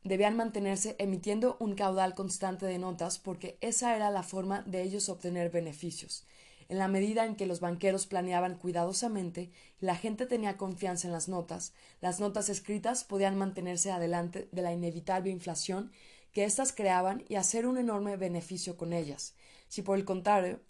debían 0.05 0.37
mantenerse 0.37 0.97
emitiendo 0.99 1.57
un 1.61 1.75
caudal 1.75 2.15
constante 2.15 2.67
de 2.67 2.79
notas 2.79 3.19
porque 3.19 3.59
esa 3.61 3.97
era 3.97 4.11
la 4.11 4.23
forma 4.23 4.63
de 4.63 4.83
ellos 4.83 5.09
obtener 5.09 5.51
beneficios. 5.51 6.25
En 6.69 6.77
la 6.77 6.89
medida 6.89 7.25
en 7.25 7.35
que 7.35 7.47
los 7.47 7.61
banqueros 7.61 8.07
planeaban 8.07 8.57
cuidadosamente 8.57 9.51
y 9.81 9.87
la 9.87 9.97
gente 9.97 10.27
tenía 10.27 10.59
confianza 10.59 11.07
en 11.07 11.15
las 11.15 11.29
notas, 11.29 11.73
las 12.03 12.21
notas 12.21 12.51
escritas 12.51 13.05
podían 13.05 13.39
mantenerse 13.39 13.91
adelante 13.91 14.49
de 14.53 14.63
la 14.63 14.73
inevitable 14.73 15.31
inflación 15.31 15.91
que 16.33 16.45
éstas 16.45 16.73
creaban 16.73 17.25
y 17.29 17.37
hacer 17.37 17.67
un 17.67 17.79
enorme 17.79 18.17
beneficio 18.17 18.77
con 18.77 18.93
ellas. 18.93 19.35
Si 19.69 19.83
por 19.83 19.99
el 19.99 20.05
contrario, 20.05 20.61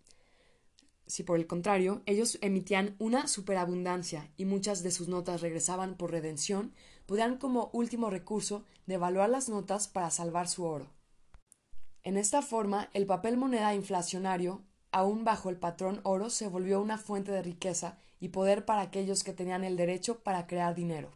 si 1.06 1.22
por 1.22 1.38
el 1.38 1.46
contrario 1.46 2.02
ellos 2.06 2.38
emitían 2.42 2.94
una 2.98 3.28
superabundancia 3.28 4.30
y 4.36 4.44
muchas 4.44 4.82
de 4.82 4.90
sus 4.90 5.08
notas 5.08 5.40
regresaban 5.40 5.96
por 5.96 6.10
redención, 6.10 6.72
podían 7.06 7.38
como 7.38 7.70
último 7.72 8.10
recurso 8.10 8.64
devaluar 8.86 9.30
las 9.30 9.48
notas 9.48 9.88
para 9.88 10.10
salvar 10.10 10.48
su 10.48 10.64
oro. 10.64 10.90
En 12.02 12.16
esta 12.16 12.42
forma, 12.42 12.90
el 12.92 13.06
papel 13.06 13.36
moneda 13.36 13.74
inflacionario, 13.74 14.62
aun 14.92 15.24
bajo 15.24 15.50
el 15.50 15.56
patrón 15.56 16.00
oro, 16.04 16.30
se 16.30 16.48
volvió 16.48 16.80
una 16.80 16.98
fuente 16.98 17.32
de 17.32 17.42
riqueza 17.42 17.98
y 18.20 18.28
poder 18.28 18.64
para 18.64 18.82
aquellos 18.82 19.24
que 19.24 19.32
tenían 19.32 19.64
el 19.64 19.76
derecho 19.76 20.20
para 20.20 20.46
crear 20.46 20.74
dinero. 20.74 21.10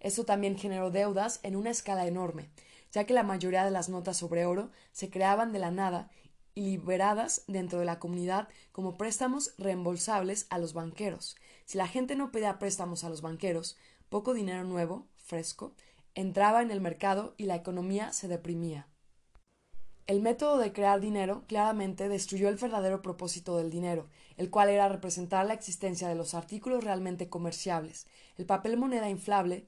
Esto 0.00 0.24
también 0.24 0.58
generó 0.58 0.90
deudas 0.90 1.40
en 1.42 1.56
una 1.56 1.70
escala 1.70 2.06
enorme, 2.06 2.48
ya 2.96 3.04
que 3.04 3.12
la 3.12 3.24
mayoría 3.24 3.62
de 3.62 3.70
las 3.70 3.90
notas 3.90 4.16
sobre 4.16 4.46
oro 4.46 4.70
se 4.90 5.10
creaban 5.10 5.52
de 5.52 5.58
la 5.58 5.70
nada 5.70 6.08
y 6.54 6.62
liberadas 6.62 7.44
dentro 7.46 7.78
de 7.78 7.84
la 7.84 7.98
comunidad 7.98 8.48
como 8.72 8.96
préstamos 8.96 9.52
reembolsables 9.58 10.46
a 10.48 10.56
los 10.56 10.72
banqueros. 10.72 11.36
Si 11.66 11.76
la 11.76 11.88
gente 11.88 12.16
no 12.16 12.32
pedía 12.32 12.58
préstamos 12.58 13.04
a 13.04 13.10
los 13.10 13.20
banqueros, 13.20 13.76
poco 14.08 14.32
dinero 14.32 14.64
nuevo, 14.64 15.08
fresco, 15.14 15.74
entraba 16.14 16.62
en 16.62 16.70
el 16.70 16.80
mercado 16.80 17.34
y 17.36 17.44
la 17.44 17.56
economía 17.56 18.14
se 18.14 18.28
deprimía. 18.28 18.88
El 20.06 20.22
método 20.22 20.56
de 20.56 20.72
crear 20.72 20.98
dinero 20.98 21.44
claramente 21.48 22.08
destruyó 22.08 22.48
el 22.48 22.56
verdadero 22.56 23.02
propósito 23.02 23.58
del 23.58 23.68
dinero, 23.68 24.08
el 24.38 24.48
cual 24.48 24.70
era 24.70 24.88
representar 24.88 25.44
la 25.44 25.52
existencia 25.52 26.08
de 26.08 26.14
los 26.14 26.32
artículos 26.32 26.82
realmente 26.82 27.28
comerciables. 27.28 28.06
El 28.38 28.46
papel 28.46 28.78
moneda 28.78 29.10
inflable 29.10 29.66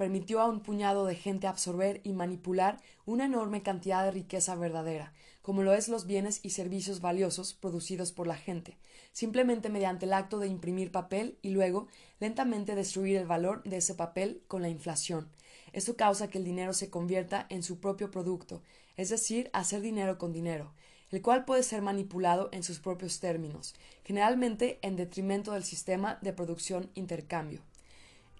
permitió 0.00 0.40
a 0.40 0.46
un 0.46 0.60
puñado 0.60 1.04
de 1.04 1.14
gente 1.14 1.46
absorber 1.46 2.00
y 2.04 2.14
manipular 2.14 2.80
una 3.04 3.26
enorme 3.26 3.62
cantidad 3.62 4.02
de 4.02 4.10
riqueza 4.10 4.54
verdadera, 4.54 5.12
como 5.42 5.62
lo 5.62 5.74
es 5.74 5.88
los 5.88 6.06
bienes 6.06 6.40
y 6.42 6.50
servicios 6.50 7.02
valiosos 7.02 7.52
producidos 7.52 8.10
por 8.10 8.26
la 8.26 8.38
gente, 8.38 8.78
simplemente 9.12 9.68
mediante 9.68 10.06
el 10.06 10.14
acto 10.14 10.38
de 10.38 10.46
imprimir 10.48 10.90
papel 10.90 11.36
y 11.42 11.50
luego 11.50 11.86
lentamente 12.18 12.74
destruir 12.74 13.18
el 13.18 13.26
valor 13.26 13.62
de 13.64 13.76
ese 13.76 13.94
papel 13.94 14.42
con 14.48 14.62
la 14.62 14.70
inflación. 14.70 15.28
Esto 15.74 15.96
causa 15.96 16.30
que 16.30 16.38
el 16.38 16.44
dinero 16.44 16.72
se 16.72 16.88
convierta 16.88 17.44
en 17.50 17.62
su 17.62 17.78
propio 17.78 18.10
producto, 18.10 18.62
es 18.96 19.10
decir, 19.10 19.50
hacer 19.52 19.82
dinero 19.82 20.16
con 20.16 20.32
dinero, 20.32 20.72
el 21.10 21.20
cual 21.20 21.44
puede 21.44 21.62
ser 21.62 21.82
manipulado 21.82 22.48
en 22.52 22.62
sus 22.62 22.80
propios 22.80 23.20
términos, 23.20 23.74
generalmente 24.02 24.78
en 24.80 24.96
detrimento 24.96 25.52
del 25.52 25.64
sistema 25.64 26.18
de 26.22 26.32
producción-intercambio. 26.32 27.60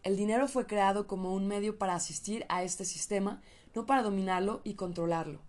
El 0.03 0.17
dinero 0.17 0.49
fue 0.49 0.67
creado 0.67 1.07
como 1.07 1.35
un 1.35 1.47
medio 1.47 1.77
para 1.77 1.95
asistir 1.95 2.47
a 2.49 2.63
este 2.63 2.87
sistema, 2.87 3.43
no 3.75 3.85
para 3.85 4.03
dominarlo 4.03 4.63
y 4.65 4.75
controlarlo. 4.75 5.41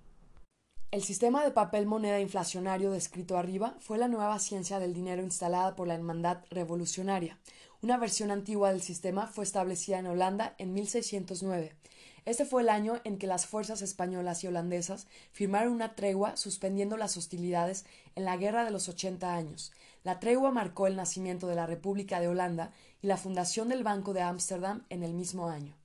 El 0.91 1.03
sistema 1.03 1.45
de 1.45 1.51
papel 1.51 1.85
moneda 1.85 2.19
inflacionario 2.19 2.91
descrito 2.91 3.37
arriba 3.37 3.77
fue 3.79 3.97
la 3.97 4.09
nueva 4.09 4.37
ciencia 4.39 4.77
del 4.77 4.93
dinero 4.93 5.23
instalada 5.23 5.73
por 5.73 5.87
la 5.87 5.95
Hermandad 5.95 6.39
Revolucionaria. 6.49 7.39
Una 7.81 7.97
versión 7.97 8.29
antigua 8.29 8.73
del 8.73 8.81
sistema 8.81 9.27
fue 9.27 9.45
establecida 9.45 9.99
en 9.99 10.07
Holanda 10.07 10.53
en 10.57 10.73
1609. 10.73 11.73
Este 12.23 12.45
fue 12.45 12.61
el 12.61 12.69
año 12.69 13.01
en 13.03 13.17
que 13.17 13.25
las 13.25 13.47
fuerzas 13.47 13.81
españolas 13.81 14.43
y 14.43 14.47
holandesas 14.47 15.07
firmaron 15.31 15.73
una 15.73 15.95
tregua 15.95 16.37
suspendiendo 16.37 16.95
las 16.95 17.17
hostilidades 17.17 17.85
en 18.15 18.25
la 18.25 18.37
Guerra 18.37 18.63
de 18.63 18.69
los 18.69 18.87
Ochenta 18.89 19.33
Años. 19.33 19.71
La 20.03 20.19
tregua 20.19 20.51
marcó 20.51 20.85
el 20.85 20.95
nacimiento 20.95 21.47
de 21.47 21.55
la 21.55 21.65
República 21.65 22.19
de 22.19 22.27
Holanda 22.27 22.71
y 23.01 23.07
la 23.07 23.17
fundación 23.17 23.69
del 23.69 23.83
Banco 23.83 24.13
de 24.13 24.21
Ámsterdam 24.21 24.85
en 24.89 25.03
el 25.03 25.13
mismo 25.13 25.47
año. 25.49 25.75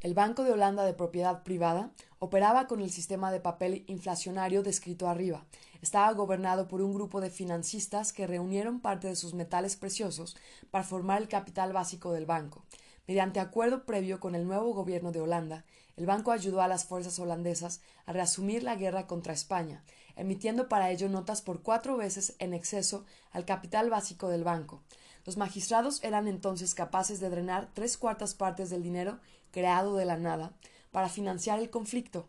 El 0.00 0.14
Banco 0.14 0.44
de 0.44 0.52
Holanda 0.52 0.84
de 0.84 0.92
propiedad 0.92 1.42
privada 1.42 1.90
operaba 2.18 2.66
con 2.66 2.80
el 2.80 2.90
sistema 2.90 3.32
de 3.32 3.40
papel 3.40 3.84
inflacionario 3.86 4.62
descrito 4.62 5.08
arriba. 5.08 5.46
Estaba 5.80 6.12
gobernado 6.12 6.68
por 6.68 6.82
un 6.82 6.92
grupo 6.92 7.20
de 7.20 7.30
financistas 7.30 8.12
que 8.12 8.26
reunieron 8.26 8.80
parte 8.80 9.08
de 9.08 9.16
sus 9.16 9.34
metales 9.34 9.76
preciosos 9.76 10.36
para 10.70 10.84
formar 10.84 11.22
el 11.22 11.28
capital 11.28 11.72
básico 11.72 12.12
del 12.12 12.26
banco. 12.26 12.64
Mediante 13.06 13.38
acuerdo 13.38 13.84
previo 13.84 14.18
con 14.18 14.34
el 14.34 14.46
nuevo 14.46 14.72
gobierno 14.72 15.12
de 15.12 15.20
Holanda, 15.20 15.64
el 15.96 16.06
banco 16.06 16.32
ayudó 16.32 16.62
a 16.62 16.68
las 16.68 16.86
fuerzas 16.86 17.18
holandesas 17.18 17.80
a 18.06 18.12
reasumir 18.12 18.62
la 18.62 18.76
guerra 18.76 19.06
contra 19.06 19.32
España, 19.32 19.84
emitiendo 20.16 20.68
para 20.68 20.90
ello 20.90 21.08
notas 21.08 21.42
por 21.42 21.62
cuatro 21.62 21.96
veces 21.96 22.34
en 22.38 22.54
exceso 22.54 23.04
al 23.30 23.44
capital 23.44 23.90
básico 23.90 24.28
del 24.28 24.42
banco. 24.42 24.82
Los 25.24 25.36
magistrados 25.36 26.02
eran 26.02 26.28
entonces 26.28 26.74
capaces 26.74 27.20
de 27.20 27.30
drenar 27.30 27.70
tres 27.74 27.96
cuartas 27.96 28.34
partes 28.34 28.70
del 28.70 28.82
dinero 28.82 29.20
creado 29.50 29.96
de 29.96 30.04
la 30.04 30.16
nada 30.16 30.52
para 30.90 31.08
financiar 31.08 31.58
el 31.58 31.70
conflicto. 31.70 32.28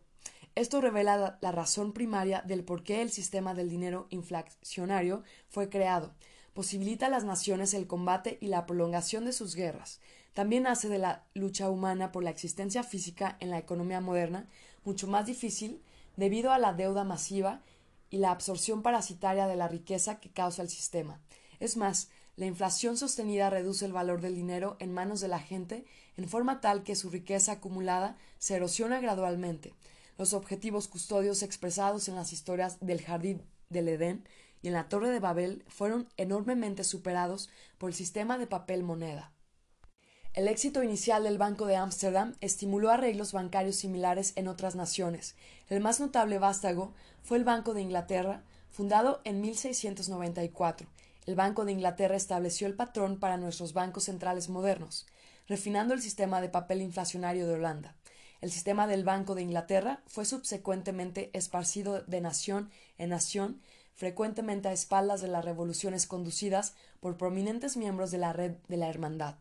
Esto 0.56 0.80
revela 0.80 1.38
la 1.42 1.52
razón 1.52 1.92
primaria 1.92 2.42
del 2.42 2.64
por 2.64 2.84
qué 2.84 3.02
el 3.02 3.12
sistema 3.12 3.54
del 3.54 3.70
dinero 3.70 4.08
inflacionario 4.10 5.24
fue 5.50 5.70
creado. 5.70 6.14
Posibilita 6.54 7.08
a 7.08 7.10
las 7.10 7.26
naciones 7.26 7.74
el 7.74 7.88
combate 7.88 8.38
y 8.40 8.48
la 8.48 8.66
prolongación 8.66 9.26
de 9.26 9.34
sus 9.34 9.56
guerras. 9.56 10.00
También 10.36 10.68
hace 10.68 10.90
de 10.90 11.00
la 11.00 11.24
lucha 11.34 11.70
humana 11.70 12.12
por 12.12 12.22
la 12.22 12.30
existencia 12.30 12.84
física 12.84 13.38
en 13.40 13.50
la 13.50 13.58
economía 13.58 14.02
moderna 14.02 14.50
mucho 14.84 15.08
más 15.08 15.26
difícil 15.26 15.82
debido 16.18 16.52
a 16.52 16.60
la 16.60 16.74
deuda 16.74 17.06
masiva 17.06 17.62
y 18.10 18.18
la 18.18 18.32
absorción 18.32 18.82
parasitaria 18.82 19.48
de 19.48 19.56
la 19.56 19.70
riqueza 19.70 20.20
que 20.20 20.30
causa 20.30 20.62
el 20.62 20.68
sistema. 20.68 21.22
Es 21.62 21.78
más, 21.78 22.10
la 22.36 22.48
inflación 22.48 22.98
sostenida 22.98 23.50
reduce 23.50 23.86
el 23.86 23.94
valor 23.94 24.20
del 24.20 24.36
dinero 24.36 24.76
en 24.80 24.94
manos 24.94 25.22
de 25.22 25.30
la 25.30 25.40
gente 25.40 25.86
en 26.18 26.28
forma 26.28 26.60
tal 26.60 26.84
que 26.84 26.98
su 26.98 27.10
riqueza 27.10 27.54
acumulada 27.54 28.18
se 28.38 28.56
erosiona 28.56 29.00
gradualmente. 29.00 29.74
Los 30.18 30.34
objetivos 30.34 30.90
custodios 30.90 31.44
expresados 31.44 32.10
en 32.10 32.16
las 32.16 32.34
historias 32.34 32.78
del 32.82 33.02
jardín 33.02 33.42
del 33.70 33.88
Edén 33.88 34.28
y 34.62 34.68
en 34.68 34.74
la 34.74 34.90
Torre 34.90 35.12
de 35.12 35.22
Babel 35.22 35.64
fueron 35.70 36.10
enormemente 36.18 36.84
superados 36.84 37.50
por 37.78 37.90
el 37.90 37.96
sistema 37.96 38.38
de 38.38 38.48
papel 38.48 38.84
moneda. 38.84 39.32
El 40.36 40.50
éxito 40.50 40.84
inicial 40.84 41.24
del 41.24 41.38
Banco 41.38 41.66
de 41.66 41.78
Ámsterdam 41.78 42.36
estimuló 42.42 42.92
arreglos 42.92 43.32
bancarios 43.32 43.78
similares 43.78 44.34
en 44.36 44.50
otras 44.50 44.76
naciones. 44.76 45.34
El 45.70 45.80
más 45.80 46.02
notable 46.02 46.40
vástago 46.40 46.94
fue 47.24 47.38
el 47.38 47.46
Banco 47.46 47.74
de 47.74 47.82
Inglaterra, 47.82 48.44
fundado 48.70 49.22
en 49.24 49.40
1694, 49.40 50.90
el 51.26 51.36
Banco 51.36 51.64
de 51.64 51.72
Inglaterra 51.72 52.18
estableció 52.18 52.68
el 52.68 52.76
patrón 52.76 53.18
para 53.18 53.38
nuestros 53.38 53.72
bancos 53.72 54.04
centrales 54.04 54.50
modernos, 54.50 55.08
refinando 55.48 55.94
el 55.94 56.02
sistema 56.02 56.42
de 56.42 56.50
papel 56.50 56.82
inflacionario 56.82 57.48
de 57.48 57.54
Holanda. 57.54 57.96
El 58.42 58.52
sistema 58.52 58.88
del 58.88 59.06
Banco 59.06 59.36
de 59.36 59.42
Inglaterra 59.42 60.04
fue 60.06 60.26
subsecuentemente 60.26 61.30
esparcido 61.32 62.02
de 62.02 62.20
nación 62.20 62.72
en 62.98 63.12
nación, 63.12 63.62
frecuentemente 63.94 64.68
a 64.68 64.74
espaldas 64.74 65.22
de 65.22 65.30
las 65.30 65.46
revoluciones 65.46 66.06
conducidas 66.08 66.74
por 67.00 67.16
prominentes 67.16 67.78
miembros 67.78 68.12
de 68.12 68.18
la 68.18 68.34
red 68.34 68.56
de 68.68 68.76
la 68.76 68.90
Hermandad. 68.90 69.36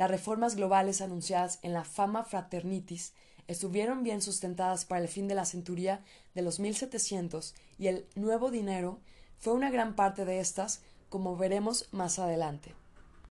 Las 0.00 0.10
reformas 0.10 0.56
globales 0.56 1.02
anunciadas 1.02 1.58
en 1.60 1.74
la 1.74 1.84
Fama 1.84 2.24
Fraternitis 2.24 3.12
estuvieron 3.48 4.02
bien 4.02 4.22
sustentadas 4.22 4.86
para 4.86 5.02
el 5.02 5.08
fin 5.08 5.28
de 5.28 5.34
la 5.34 5.44
centuria 5.44 6.02
de 6.34 6.40
los 6.40 6.58
1700 6.58 7.54
y 7.78 7.88
el 7.88 8.06
nuevo 8.14 8.50
dinero 8.50 8.98
fue 9.36 9.52
una 9.52 9.70
gran 9.70 9.96
parte 9.96 10.24
de 10.24 10.40
estas 10.40 10.80
como 11.10 11.36
veremos 11.36 11.86
más 11.92 12.18
adelante. 12.18 12.79